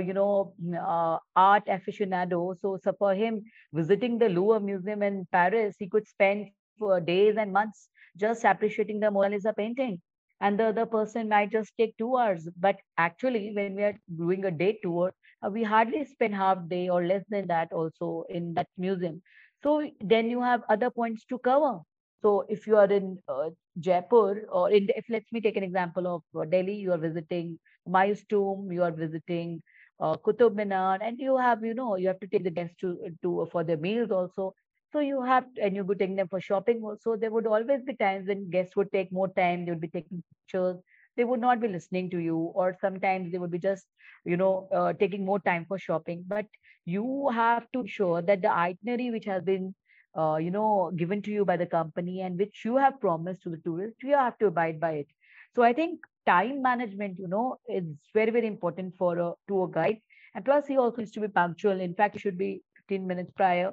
[0.00, 2.56] you know, mm, uh, art aficionado.
[2.60, 6.46] So, so for him, visiting the Louvre Museum in Paris, he could spend
[6.78, 10.00] for days and months just appreciating the Mona Lisa painting.
[10.40, 12.48] And the other person might just take two hours.
[12.58, 15.12] But actually, when we are doing a day tour,
[15.44, 19.22] uh, we hardly spend half day or less than that also in that museum.
[19.64, 21.80] So then you have other points to cover.
[22.22, 23.50] So if you are in uh,
[23.80, 27.58] Jaipur or in, if let's me take an example of uh, Delhi, you are visiting
[27.88, 29.62] Humayun's Tomb, you are visiting
[30.00, 30.16] uh,
[30.54, 33.64] Minar, and you have, you know, you have to take the guests to to for
[33.64, 34.54] their meals also.
[34.92, 37.16] So you have, and you would take them for shopping also.
[37.16, 39.64] There would always be times when guests would take more time.
[39.64, 40.76] They would be taking pictures.
[41.16, 43.86] They would not be listening to you, or sometimes they would be just,
[44.24, 46.24] you know, uh, taking more time for shopping.
[46.26, 46.46] But
[46.84, 49.74] you have to ensure that the itinerary which has been,
[50.16, 53.50] uh, you know, given to you by the company and which you have promised to
[53.50, 55.06] the tourist, you have to abide by it.
[55.54, 60.00] So I think time management, you know, is very, very important for a tour guide.
[60.34, 61.80] And plus, he also needs to be punctual.
[61.80, 63.72] In fact, he should be 15 minutes prior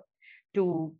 [0.54, 0.94] to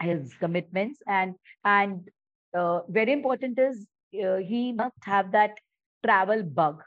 [0.00, 1.00] his commitments.
[1.06, 2.08] And and
[2.54, 3.86] uh, very important is
[4.22, 5.52] uh, he must have that
[6.04, 6.82] travel bug.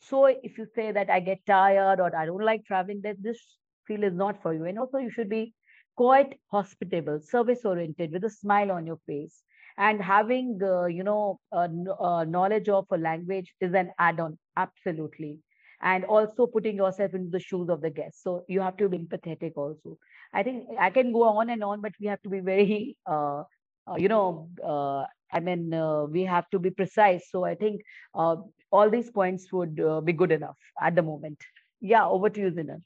[0.00, 3.38] So if you say that I get tired or I don't like traveling, that this
[3.86, 4.64] field is not for you.
[4.64, 5.54] And also, you should be
[5.96, 9.42] quite hospitable, service oriented, with a smile on your face.
[9.76, 15.38] And having, uh, you know, kn- knowledge of a language is an add-on, absolutely.
[15.80, 18.22] And also putting yourself into the shoes of the guest.
[18.22, 19.98] So you have to be empathetic also.
[20.32, 23.44] I think I can go on and on, but we have to be very, uh,
[23.86, 27.28] uh, you know, uh, I mean, uh, we have to be precise.
[27.30, 27.82] So I think
[28.14, 28.36] uh,
[28.70, 31.38] all these points would uh, be good enough at the moment.
[31.80, 32.82] Yeah, over to you, Zeenal.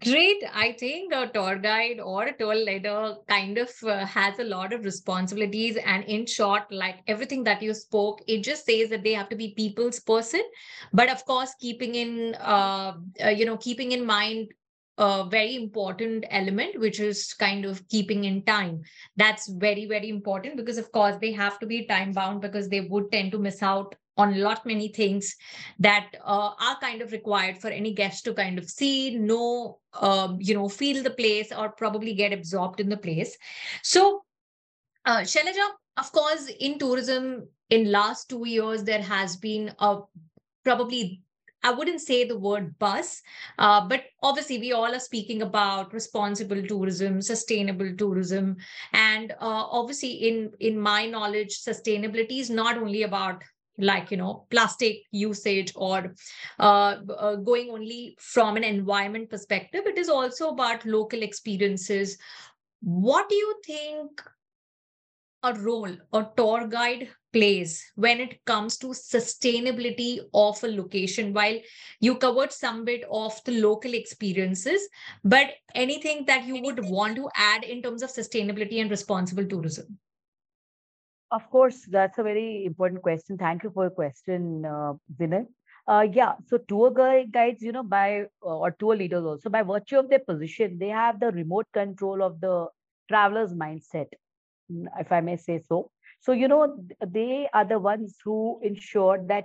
[0.00, 0.44] Great.
[0.54, 4.72] I think a tour guide or a tour leader kind of uh, has a lot
[4.72, 5.76] of responsibilities.
[5.84, 9.36] And in short, like everything that you spoke, it just says that they have to
[9.36, 10.42] be people's person.
[10.92, 14.52] But of course, keeping in, uh, uh, you know, keeping in mind
[14.98, 18.82] a very important element, which is kind of keeping in time.
[19.16, 22.80] That's very, very important because, of course, they have to be time bound because they
[22.80, 25.36] would tend to miss out on a lot many things
[25.78, 30.38] that uh, are kind of required for any guest to kind of see know um,
[30.40, 33.36] you know feel the place or probably get absorbed in the place
[33.82, 34.22] so
[35.04, 39.98] uh, Shailaja, of course in tourism in last two years there has been a
[40.64, 41.22] probably
[41.62, 43.22] I wouldn't say the word bus,
[43.58, 48.56] uh, but obviously we all are speaking about responsible tourism, sustainable tourism,
[48.92, 53.42] and uh, obviously in in my knowledge, sustainability is not only about
[53.78, 56.14] like you know plastic usage or
[56.58, 59.86] uh, uh, going only from an environment perspective.
[59.86, 62.16] It is also about local experiences.
[62.80, 64.22] What do you think
[65.42, 71.58] a role a tour guide plays when it comes to sustainability of a location while
[72.00, 74.88] you covered some bit of the local experiences
[75.24, 79.98] but anything that you would want to add in terms of sustainability and responsible tourism
[81.30, 83.36] of course, that's a very important question.
[83.36, 85.46] Thank you for your question, uh, Vinay.
[85.88, 89.98] Uh, yeah, so tour guides, you know, by uh, or tour leaders also, by virtue
[89.98, 92.66] of their position, they have the remote control of the
[93.08, 94.06] traveler's mindset,
[94.72, 95.90] mm, if I may say so.
[96.20, 96.76] So, you know,
[97.06, 99.44] they are the ones who ensure that,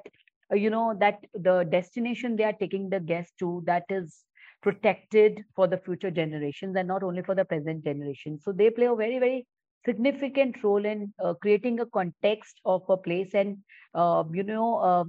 [0.52, 4.24] uh, you know, that the destination they are taking the guest to, that is
[4.62, 8.40] protected for the future generations and not only for the present generation.
[8.40, 9.46] So they play a very, very
[9.86, 13.58] significant role in uh, creating a context of a place and
[13.94, 15.04] uh, you know uh,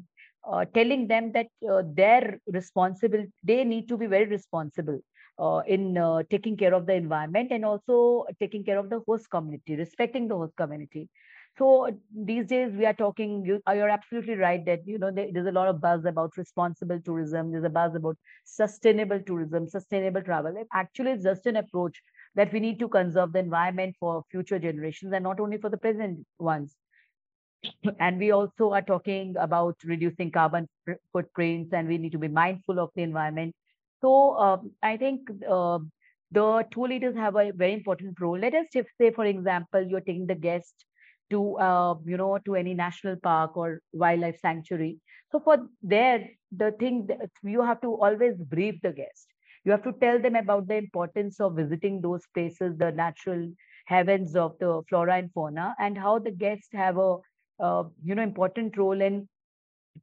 [0.51, 4.98] uh telling them that uh, they're responsible they need to be very responsible
[5.38, 5.98] uh, in
[6.31, 10.35] taking care of the environment and also taking care of the host community respecting the
[10.35, 11.09] host community
[11.59, 15.47] so these days we are talking you, you're absolutely right that you know there, there's
[15.47, 20.55] a lot of buzz about responsible tourism there's a buzz about sustainable tourism sustainable travel
[20.73, 22.01] actually it's just an approach
[22.35, 25.77] that we need to conserve the environment for future generations and not only for the
[25.77, 26.77] present ones.
[28.01, 30.69] And we also are talking about reducing carbon
[31.12, 33.55] footprints and we need to be mindful of the environment.
[34.01, 35.79] So um, I think uh,
[36.31, 38.38] the tour leaders have a very important role.
[38.38, 40.85] Let us say, for example, you're taking the guest
[41.33, 45.01] to, uh, you know, to any national park or wildlife sanctuary.
[45.33, 49.29] So for there, the thing that you have to always brief the guest
[49.64, 53.49] you have to tell them about the importance of visiting those places the natural
[53.87, 57.16] heavens of the flora and fauna and how the guests have a
[57.61, 59.29] uh, you know important role in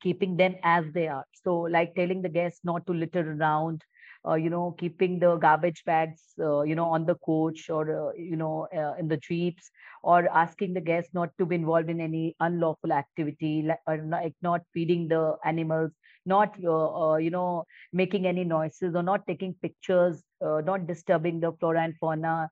[0.02, 3.84] keeping them as they are so like telling the guests not to litter around
[4.28, 8.12] uh, you know keeping the garbage bags uh, you know on the coach or uh,
[8.18, 9.70] you know uh, in the jeeps
[10.04, 14.24] or asking the guests not to be involved in any unlawful activity like or not,
[14.42, 15.92] not feeding the animals
[16.26, 21.52] not uh, uh, you know making any noises or not taking pictures not disturbing the
[21.60, 22.50] flora and fauna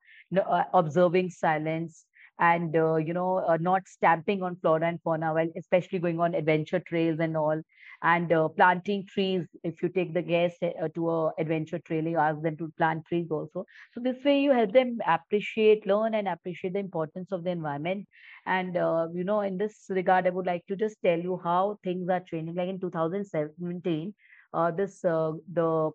[0.74, 2.06] observing silence
[2.40, 7.20] and you know not stamping on flora and fauna while especially going on adventure trails
[7.20, 7.62] and all
[8.04, 12.18] and uh, planting trees if you take the guests uh, to a adventure trail you
[12.18, 13.66] ask them to plant trees also.
[13.94, 18.08] So this way you help them appreciate learn and appreciate the importance of the environment.
[18.46, 21.78] And uh, you know in this regard i would like to just tell you how
[21.84, 24.14] things are changing like in 2017
[24.54, 25.92] uh, this the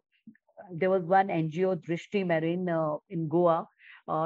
[0.73, 2.69] there was one ngo drishti marine
[3.11, 3.67] in goa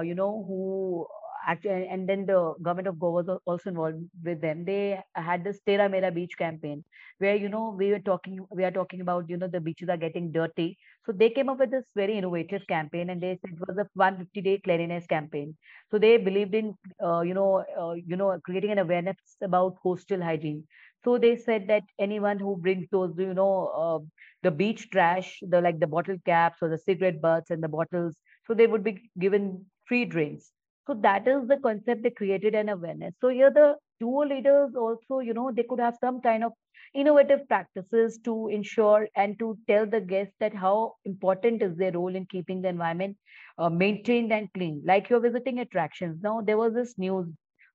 [0.04, 1.06] you know who
[1.46, 4.64] actually, and then the government of Goa was also involved with them.
[4.64, 6.84] They had this Tera Mera Beach campaign,
[7.18, 9.96] where you know we were talking, we are talking about you know the beaches are
[9.96, 10.78] getting dirty.
[11.04, 13.88] So they came up with this very innovative campaign, and they said it was a
[13.94, 15.56] 150 day cleanliness campaign.
[15.90, 20.22] So they believed in uh, you know uh, you know creating an awareness about coastal
[20.22, 20.64] hygiene.
[21.04, 23.52] So they said that anyone who brings those you know
[23.84, 23.98] uh,
[24.42, 28.16] the beach trash, the like the bottle caps or the cigarette butts and the bottles,
[28.46, 30.52] so they would be given free drinks
[30.86, 33.14] so that is the concept they created an awareness.
[33.20, 36.52] So here the tour leaders also, you know, they could have some kind of
[36.94, 42.14] innovative practices to ensure and to tell the guests that how important is their role
[42.14, 43.16] in keeping the environment
[43.58, 44.82] uh, maintained and clean.
[44.84, 46.20] Like you're visiting attractions.
[46.22, 47.26] Now there was this news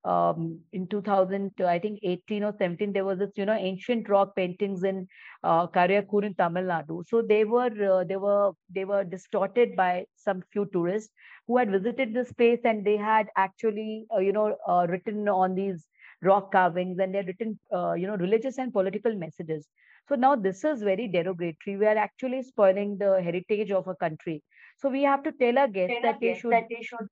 [0.03, 4.35] um, in 2000, I think 18 or 17, there was this, you know, ancient rock
[4.35, 5.07] paintings in
[5.43, 7.03] uh, Karaikul in Tamil Nadu.
[7.07, 11.11] So they were, uh, they were, they were distorted by some few tourists
[11.47, 15.55] who had visited this place and they had actually, uh, you know, uh, written on
[15.55, 15.87] these
[16.21, 19.67] rock carvings and they had written uh, you know religious and political messages.
[20.07, 21.77] So now this is very derogatory.
[21.77, 24.43] We are actually spoiling the heritage of a country.
[24.77, 27.07] So we have to tell our guests tell that, they should, that they should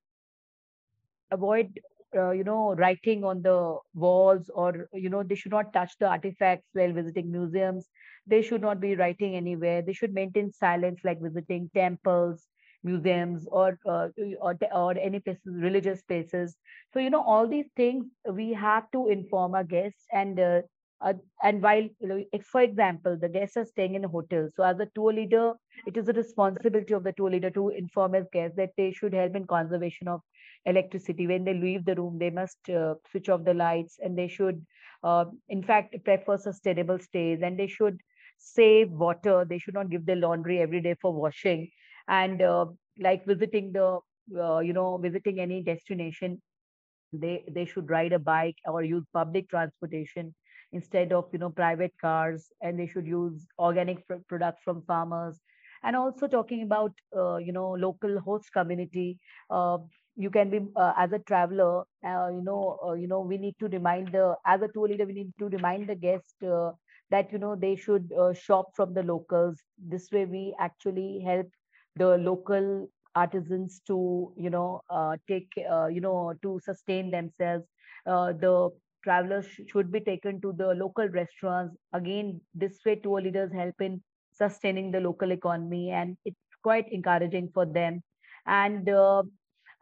[1.30, 1.78] avoid
[2.16, 6.06] uh, you know writing on the walls or you know they should not touch the
[6.06, 7.88] artifacts while visiting museums.
[8.26, 9.82] They should not be writing anywhere.
[9.82, 12.46] They should maintain silence like visiting temples
[12.82, 14.08] museums or uh,
[14.40, 16.56] or, or any places religious places.
[16.92, 20.06] So you know all these things we have to inform our guests.
[20.12, 20.62] And uh,
[21.00, 21.88] uh, and while
[22.50, 25.52] for example the guests are staying in a hotel so as a tour leader
[25.86, 29.12] it is the responsibility of the tour leader to inform his guests that they should
[29.14, 30.20] help in conservation of
[30.66, 31.26] electricity.
[31.26, 34.64] When they leave the room they must uh, switch off the lights and they should
[35.02, 38.00] uh, in fact prefer sustainable stays and they should
[38.38, 39.44] save water.
[39.48, 41.70] They should not give their laundry every day for washing.
[42.08, 42.66] And uh,
[42.98, 44.00] like visiting the
[44.38, 46.40] uh, you know visiting any destination
[47.12, 50.34] they they should ride a bike or use public transportation
[50.72, 55.40] instead of you know private cars and they should use organic pr- products from farmers.
[55.82, 59.18] And also talking about uh, you know local host community
[59.50, 59.78] uh,
[60.16, 63.54] you can be uh, as a traveler uh, you know uh, you know we need
[63.58, 66.70] to remind the as a tour leader we need to remind the guest uh,
[67.10, 69.60] that you know they should uh, shop from the locals.
[69.78, 71.46] This way we actually help
[71.96, 77.64] the local artisans to you know uh, take you know to sustain themselves.
[78.06, 78.70] The
[79.04, 81.76] travelers sh- should be taken to the local restaurants.
[81.92, 84.02] Again this way tour leaders help in
[84.32, 88.02] sustaining the local economy and it's quite encouraging for them.
[88.46, 89.22] And uh,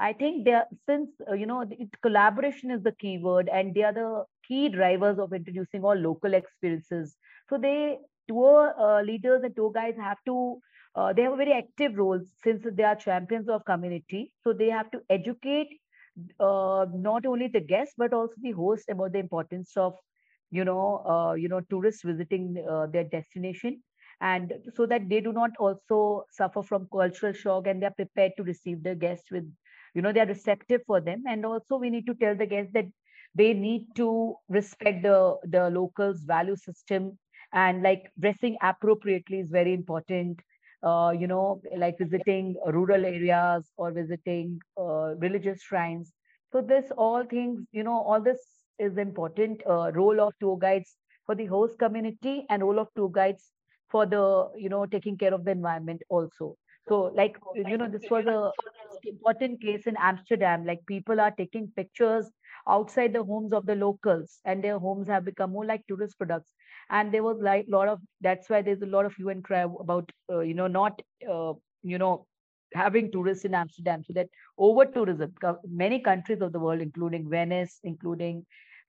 [0.00, 0.46] I think
[0.86, 1.64] since uh, you know
[2.02, 6.34] collaboration is the key word, and they are the key drivers of introducing all local
[6.34, 7.16] experiences.
[7.48, 10.60] So they tour uh, leaders and tour guides have to
[10.94, 14.32] uh, they have a very active role since they are champions of community.
[14.42, 15.78] So they have to educate
[16.40, 19.94] uh, not only the guests but also the host about the importance of
[20.50, 23.82] you know uh, you know tourists visiting uh, their destination
[24.20, 28.32] and so that they do not also suffer from cultural shock and they are prepared
[28.36, 29.44] to receive the guests with
[29.98, 31.24] you know they are receptive for them.
[31.34, 32.86] And also we need to tell the guests that
[33.34, 37.18] they need to respect the the locals value system.
[37.52, 40.40] And like dressing appropriately is very important.
[40.82, 46.12] Uh, you know like visiting rural areas or visiting uh, religious shrines.
[46.52, 48.40] So this all things you know all this
[48.78, 50.96] is important uh, role of tour guides
[51.26, 53.52] for the host community and role of tour guides
[53.88, 56.56] for the you know taking care of the environment also
[56.88, 58.52] so like you know this was a
[59.04, 60.64] important case in amsterdam.
[60.66, 62.30] Like people are taking pictures
[62.68, 66.52] outside the homes of the locals and their homes have become more like tourist products.
[66.90, 69.44] And there was like a lot of that's why there's a lot of hue and
[69.44, 72.26] cry about uh, you know not uh, you know
[72.74, 74.28] having tourists in amsterdam so that
[74.58, 75.32] over tourism
[75.68, 78.44] many countries of the world including venice including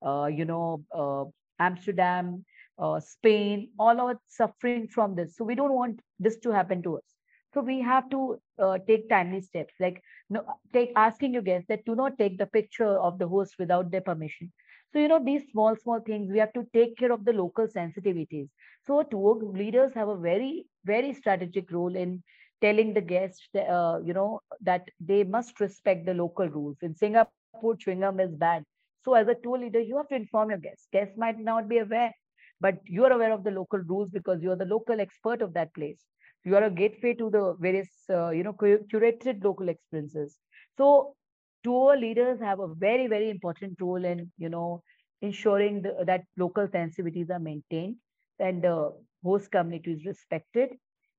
[0.06, 1.26] uh, you know uh,
[1.64, 2.44] amsterdam
[2.80, 5.36] uh, spain all are suffering from this.
[5.38, 7.19] So we don't want this to happen to us
[7.54, 10.44] so we have to uh, take timely steps, like no,
[10.74, 14.02] take asking your guests that do not take the picture of the host without their
[14.02, 14.52] permission.
[14.92, 17.68] So you know these small small things we have to take care of the local
[17.68, 18.50] sensitivities.
[18.82, 22.24] So tour leaders have a very very strategic role in
[22.62, 26.78] telling the guests, uh, you know, that they must respect the local rules.
[26.82, 28.34] In Singapore, chewing gum is bad.
[28.76, 30.70] So as a tour leader, you have to inform your guests.
[30.76, 32.02] Guests might not be aware,
[32.50, 35.54] but you are aware of the local rules because you are the local expert of
[35.54, 36.06] that place
[36.44, 40.38] you are a gateway to the various uh, you know curated local experiences.
[40.78, 41.16] So
[41.64, 44.82] tour leaders have a very very important role in you know
[45.22, 47.96] ensuring the, that local sensitivities are maintained
[48.40, 50.70] and the host community is respected.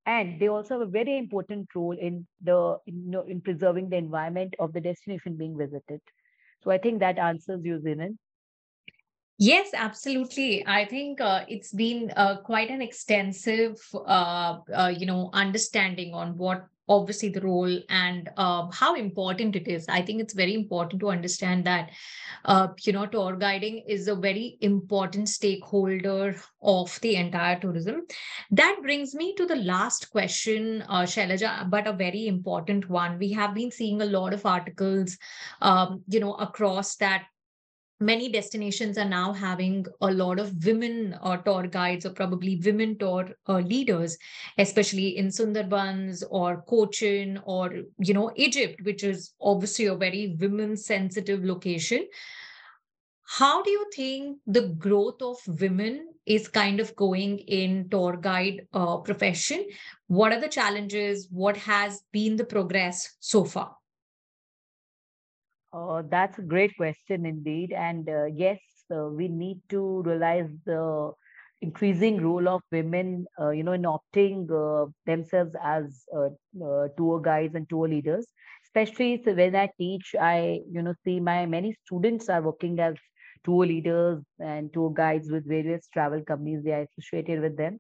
[0.07, 4.55] And they also have a very important role in the know, in preserving the environment
[4.59, 6.01] of the destination being visited.
[6.65, 8.17] So i think that answers you Zeenal.
[9.43, 10.67] Yes, absolutely.
[10.67, 16.37] I think uh, it's been uh, quite an extensive, uh, uh you know, understanding on
[16.37, 19.87] what obviously the role and um, how important it is.
[19.89, 21.91] I think it's very important to understand that,
[22.45, 28.03] uh, you know, tour guiding is a very important stakeholder of the entire tourism.
[28.51, 33.19] That brings me to the last question, uh, Shailaja, but a very important one.
[33.19, 35.17] We have been seeing a lot of articles,
[35.63, 37.25] um, you know, across that
[38.01, 42.97] many destinations are now having a lot of women uh, tour guides or probably women
[42.99, 44.17] tour uh, leaders
[44.59, 50.77] especially in sundarbans or cochin or you know egypt which is obviously a very women
[50.77, 52.07] sensitive location.
[53.39, 58.67] How do you think the growth of women is kind of going in tour guide
[58.73, 59.67] uh, profession?
[60.09, 61.29] What are the challenges?
[61.31, 63.77] What has been the progress so far
[65.73, 67.73] Oh, that's a great question indeed.
[67.73, 68.61] And uh, yes,
[68.95, 71.13] uh, we need to realize the
[71.63, 76.29] increasing role of women, uh, you know, in opting uh, themselves as uh,
[76.97, 78.27] tour guides and tour leaders.
[78.65, 82.97] Especially when I teach, I, you know, see my many students are working as
[83.45, 86.63] tour leaders and tour guides with various travel companies.
[86.65, 87.79] They are associated with them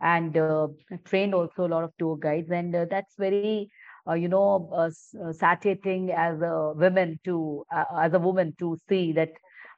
[0.00, 0.68] and uh,
[1.04, 2.50] trained also a lot of tour guides.
[2.50, 3.70] And that's very,
[4.08, 4.90] uh, you know, uh,
[5.32, 7.64] satiating as a woman to,
[7.96, 9.30] as a woman to see that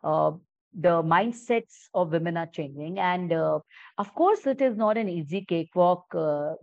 [0.04, 0.32] uh,
[0.74, 2.98] the mindsets of women are changing.
[2.98, 3.60] And uh,
[3.98, 6.54] of course, it is not an easy cakewalk, uh,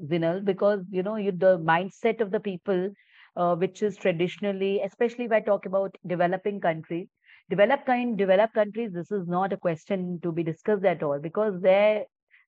[0.43, 2.89] because, you know, you, the mindset of the people,
[3.35, 7.07] uh, which is traditionally, especially if I talk about developing countries,
[7.49, 11.59] developed kind developed countries this is not a question to be discussed at all because
[11.61, 12.03] there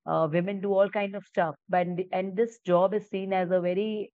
[0.05, 3.59] uh, women do all kind of stuff but and this job is seen as a
[3.59, 4.11] very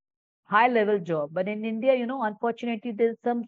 [0.50, 1.30] high level job.
[1.34, 3.44] But in india you know unfortunately there's some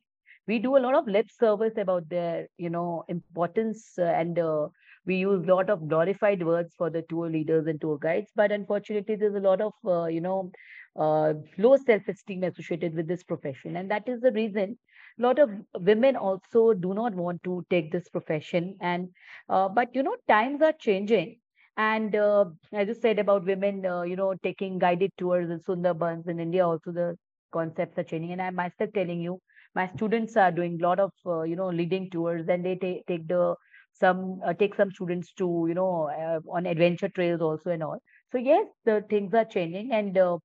[0.47, 4.67] we do a lot of lip service about their you know importance uh, and uh,
[5.05, 8.31] we use a lot of glorified words for the tour leaders and tour guides.
[8.35, 10.51] But unfortunately there's a lot of uh, you know
[10.97, 13.77] uh, low self-esteem associated with this profession.
[13.77, 14.77] And that is the reason
[15.19, 18.77] a lot of women also do not want to take this profession.
[18.81, 19.09] And
[19.49, 21.37] uh, but you know times are changing
[21.79, 26.27] and uh, as you said about women uh, you know taking guided tours in sundarbans
[26.33, 27.15] in india also the
[27.51, 28.31] concepts are changing.
[28.33, 29.39] And i'm myself telling you
[29.75, 33.05] my students are doing a lot of uh, you know leading tours and they take
[33.07, 33.55] take the
[33.93, 37.99] some uh, take some students to you know uh, on adventure trails also and all.
[38.31, 40.37] So yes the things are changing and uh,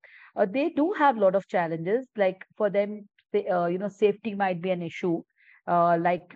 [0.49, 2.09] they do have a lot of challenges.
[2.16, 5.22] Like for them uh, you know safety might be an issue.
[5.66, 6.35] Like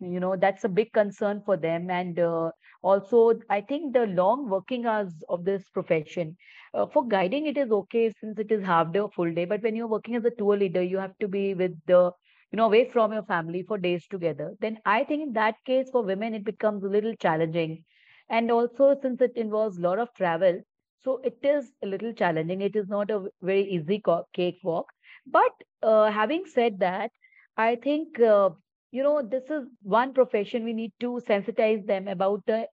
[0.00, 1.90] you know that's a big concern for them.
[1.90, 2.50] And uh,
[2.82, 6.36] also i think the long working hours of this profession
[6.74, 9.44] uh, for guiding it is okay since it is half day or full day.
[9.44, 12.12] But when you're working as a tour leader you have to be with the
[12.52, 14.54] you know away from your family for days together.
[14.60, 17.84] Then i think in that case for women it becomes a little challenging.
[18.28, 20.62] And also since it involves a lot of travel
[20.98, 22.60] so it is a little challenging.
[22.62, 24.92] It is not a very easy cakewalk.
[25.26, 27.10] But uh, having said that,
[27.56, 28.50] I think, uh,
[28.90, 32.68] you know, this is one profession we need to sensitize them about the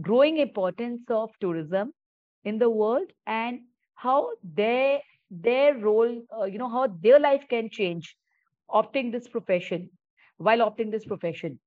[0.00, 1.92] growing importance of tourism
[2.44, 3.60] in the world and
[3.94, 5.00] how their
[5.30, 8.16] their role, uh, you know, how their life can change
[8.70, 9.90] opting this profession
[10.38, 11.58] while opting this profession.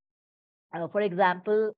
[0.73, 1.73] Uh, for example,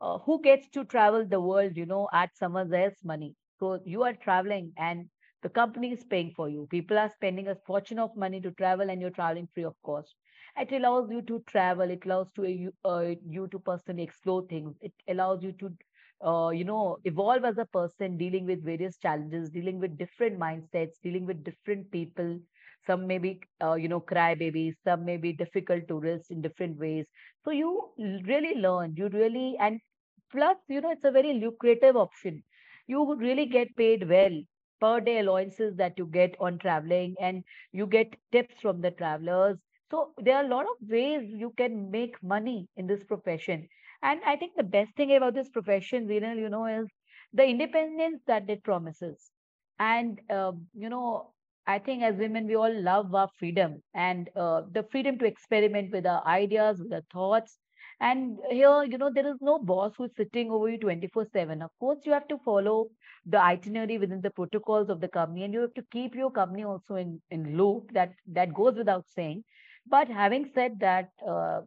[0.00, 3.34] uh, who gets to travel the world, you know, at someone else's money.
[3.58, 5.08] So you are traveling and
[5.42, 6.66] the company is paying for you.
[6.70, 10.14] People are spending a fortune of money to travel and you're traveling free of cost.
[10.58, 11.90] It allows you to travel.
[11.90, 14.76] It allows to you, uh, you to personally explore things.
[14.80, 15.72] It allows you to,
[16.26, 21.00] uh, you know, evolve as a person, dealing with various challenges, dealing with different mindsets,
[21.02, 22.40] dealing with different people.
[22.86, 24.74] Some may be, uh, you know, crybabies.
[24.84, 27.06] Some may be difficult tourists in different ways.
[27.44, 27.90] So you
[28.24, 28.94] really learn.
[28.96, 29.80] You really and
[30.30, 32.42] plus, you know, it's a very lucrative option.
[32.86, 34.40] You really get paid well
[34.80, 39.58] per day allowances that you get on traveling and you get tips from the travelers
[39.90, 43.68] so there are a lot of ways you can make money in this profession.
[44.02, 46.88] And i think the best thing about this profession Zeenal, you know is
[47.32, 49.30] the independence that it promises.
[49.78, 51.30] And uh, you know
[51.66, 55.92] i think as women we all love our freedom and uh, the freedom to experiment
[55.92, 57.58] with our ideas with our thoughts.
[58.00, 61.70] And here you know there is no boss who's sitting over you 24 7 of
[61.78, 62.88] course you have to follow
[63.26, 66.64] the itinerary within the protocols of the company and you have to keep your company
[66.64, 67.92] also in in loop.
[67.92, 69.44] That that goes without saying
[69.86, 71.60] but having said that uh,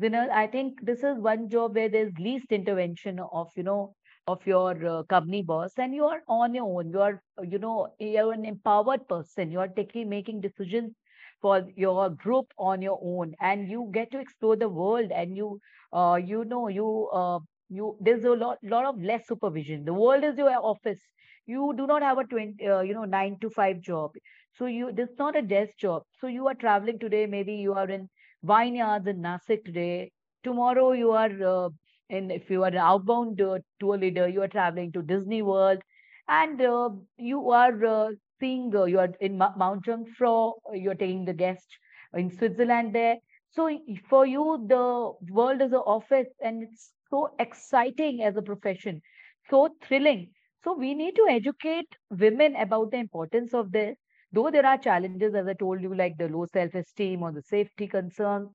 [0.00, 3.94] Vinal, I think this is one job where there's least intervention of you know
[4.26, 6.90] of your uh, company boss and you are on your own.
[6.90, 9.50] You are you know you're an empowered person.
[9.50, 10.94] You are taking making decisions
[11.40, 15.60] for your group on your own and you get to explore the world and you
[15.92, 19.84] uh, you know you uh, you there's a lot lot of less supervision.
[19.84, 21.00] The world is your office.
[21.46, 24.12] You do not have a 20 uh, you know 9 to 5 job
[24.58, 27.72] so you this is not a desk job so you are traveling today maybe you
[27.74, 28.08] are in
[28.42, 30.10] vineyards in Nasik today
[30.44, 31.68] tomorrow you are uh,
[32.08, 35.82] in if you are an outbound uh, tour leader you are traveling to Disney World
[36.28, 41.24] and uh, you are uh, seeing uh, you are in Ma- Mount Jungfrau you're taking
[41.24, 41.66] the guest
[42.14, 43.16] in Switzerland there
[43.50, 43.68] so
[44.08, 49.02] for you, the world is an office and it's so exciting as a profession,
[49.50, 50.30] so thrilling.
[50.64, 53.96] So we need to educate women about the importance of this.
[54.32, 57.86] Though there are challenges, as I told you, like the low self-esteem or the safety
[57.86, 58.50] concerns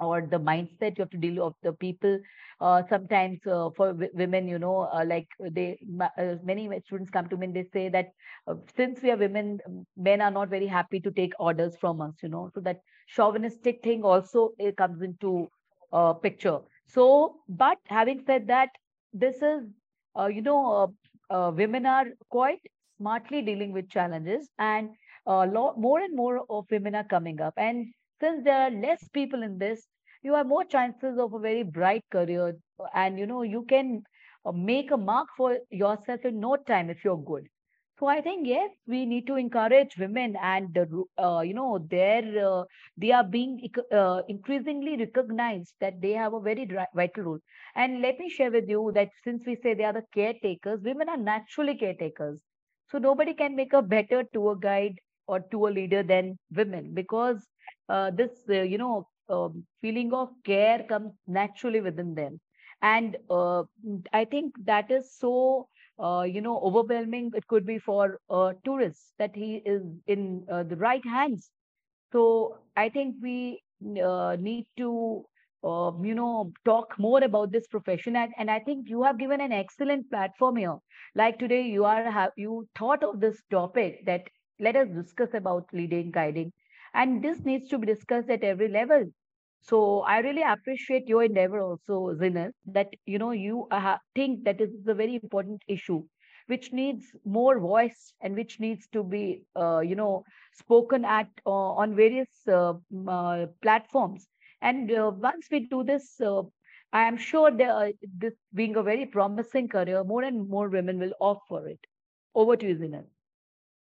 [0.00, 2.18] or the mindset you have to deal of the people.
[2.60, 5.78] Uh, sometimes uh, for w- women, you know, uh, like they
[6.18, 8.08] uh, many students come to me and they say that
[8.46, 9.58] uh, since we are women,
[9.96, 12.50] men are not very happy to take orders from us, you know.
[12.54, 15.48] So that chauvinistic thing also comes into
[15.92, 16.58] uh, picture.
[16.86, 18.70] So, but having said that,
[19.12, 19.64] this is,
[20.30, 20.94] you know,
[21.30, 22.60] women are quite
[22.96, 24.90] smartly dealing with challenges, and
[25.26, 27.54] a lot more and more of women are coming up.
[27.56, 29.86] And since there are less people in this,
[30.22, 32.56] you have more chances of a very bright career,
[32.94, 34.02] and you know, you can
[34.44, 37.48] uh, make a mark for yourself in no time if you're good.
[37.98, 42.64] So I think yes, we need to encourage women, and uh, you know, they're uh,
[42.96, 47.38] they are being uh, increasingly recognized that they have a very vital role.
[47.74, 51.08] And let me share with you that since we say they are the caretakers, women
[51.08, 52.40] are naturally caretakers.
[52.92, 57.48] So nobody can make a better tour guide or tour leader than women because
[57.88, 62.40] uh, this, uh, you know, um, feeling of care comes naturally within them.
[62.82, 63.64] And uh,
[64.12, 65.68] i think that is so
[65.98, 67.30] uh, you know overwhelming.
[67.34, 71.50] It could be for a tourist that he is in uh, the right hands.
[72.12, 73.62] So i think we
[74.02, 75.24] uh, need to
[75.64, 78.16] uh, you know talk more about this profession.
[78.16, 80.76] And, and i think you have given an excellent platform here.
[81.14, 84.28] Like today you are have you thought of this topic that
[84.60, 86.52] let us discuss about leading guiding.
[86.94, 89.04] And this needs to be discussed at every level.
[89.62, 94.60] So I really appreciate your endeavor also, Zeenal, that you know you uh, think that
[94.60, 96.04] is a very important issue,
[96.46, 101.50] which needs more voice and which needs to be uh, you know spoken at uh,
[101.82, 102.74] on various uh,
[103.08, 104.28] uh, platforms.
[104.62, 106.18] And uh, once we do this,
[106.92, 111.12] I am sure that, this being a very promising career, more and more women will
[111.20, 111.80] opt for it.
[112.34, 113.04] Over to you, Zeenal.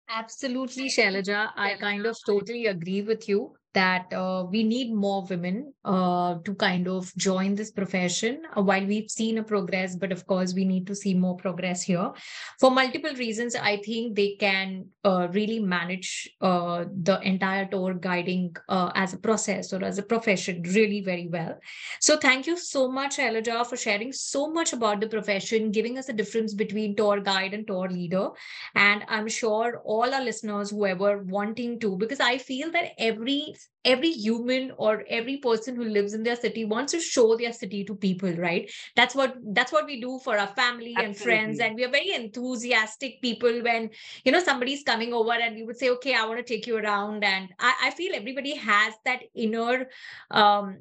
[0.09, 1.51] Absolutely, Shailaja.
[1.55, 6.55] I kind of totally agree with you that uh, we need more women uh, to
[6.55, 8.41] kind of join this profession.
[8.57, 11.81] Uh, while we've seen a progress, but of course, we need to see more progress
[11.83, 12.11] here.
[12.59, 18.55] For multiple reasons, I think they can uh, really manage uh, the entire tour guiding
[18.69, 21.59] uh, as a process or as a profession really very well.
[21.99, 26.09] So, thank you so much, Shailaja, for sharing so much about the profession, giving us
[26.09, 28.29] a difference between tour guide and tour leader.
[28.75, 33.53] And I'm sure all our listeners, whoever wanting to, because I feel that every
[33.85, 37.83] every human or every person who lives in their city wants to show their city
[37.85, 38.69] to people right?
[38.95, 41.05] That's what that's what we do for our family Absolutely.
[41.05, 41.59] and friends.
[41.59, 43.89] And we are very enthusiastic people when
[44.23, 46.77] you know somebody's coming over and we would say okay i want to take you
[46.77, 47.23] around.
[47.23, 49.87] And i, I feel everybody has that inner
[50.31, 50.79] um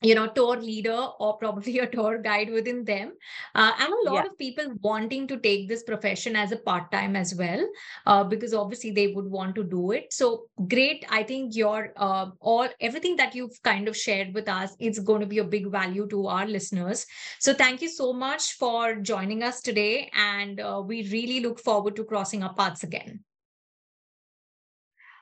[0.00, 3.12] you know tour leader or probably a tour guide within them.
[3.54, 4.30] Uh, and a lot yeah.
[4.30, 7.66] of people wanting to take this profession as a part time as well
[8.06, 10.12] uh, because obviously they would want to do it.
[10.12, 11.04] So great.
[11.10, 15.20] I think your uh, all everything that you've kind of shared with us is going
[15.20, 17.06] to be a big value to our listeners.
[17.40, 21.96] So thank you so much for joining us today and uh, we really look forward
[21.96, 23.24] to crossing our paths again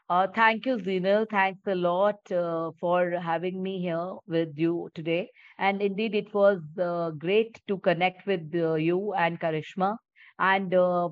[0.09, 1.27] uh, thank you, Zeenal.
[1.31, 5.31] Thanks a lot uh, for having me here with you today.
[5.59, 9.97] And indeed, it was uh, great to connect with uh, you and Karishma
[10.39, 11.09] and, uh,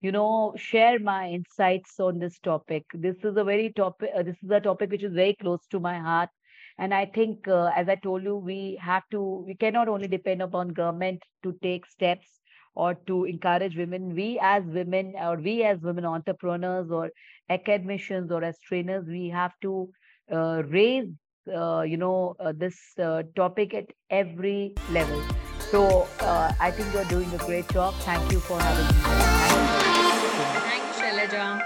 [0.00, 2.84] you know, share my insights on this topic.
[2.94, 5.80] This is a very topic, uh, this is a topic which is very close to
[5.80, 6.30] my heart.
[6.78, 10.68] And I think, as I told you, we have to, we cannot only depend upon
[10.68, 12.40] government to take steps
[12.76, 14.14] or to encourage women.
[14.14, 17.10] We as women, or we as women entrepreneurs, or
[17.50, 19.88] academicians, or as trainers, we have to
[20.32, 21.08] uh, raise,
[21.54, 25.22] uh, you know, uh, this uh, topic at every level.
[25.70, 27.94] So uh, I think you're doing a great job.
[28.10, 28.86] Thank you for having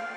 [0.00, 0.09] me.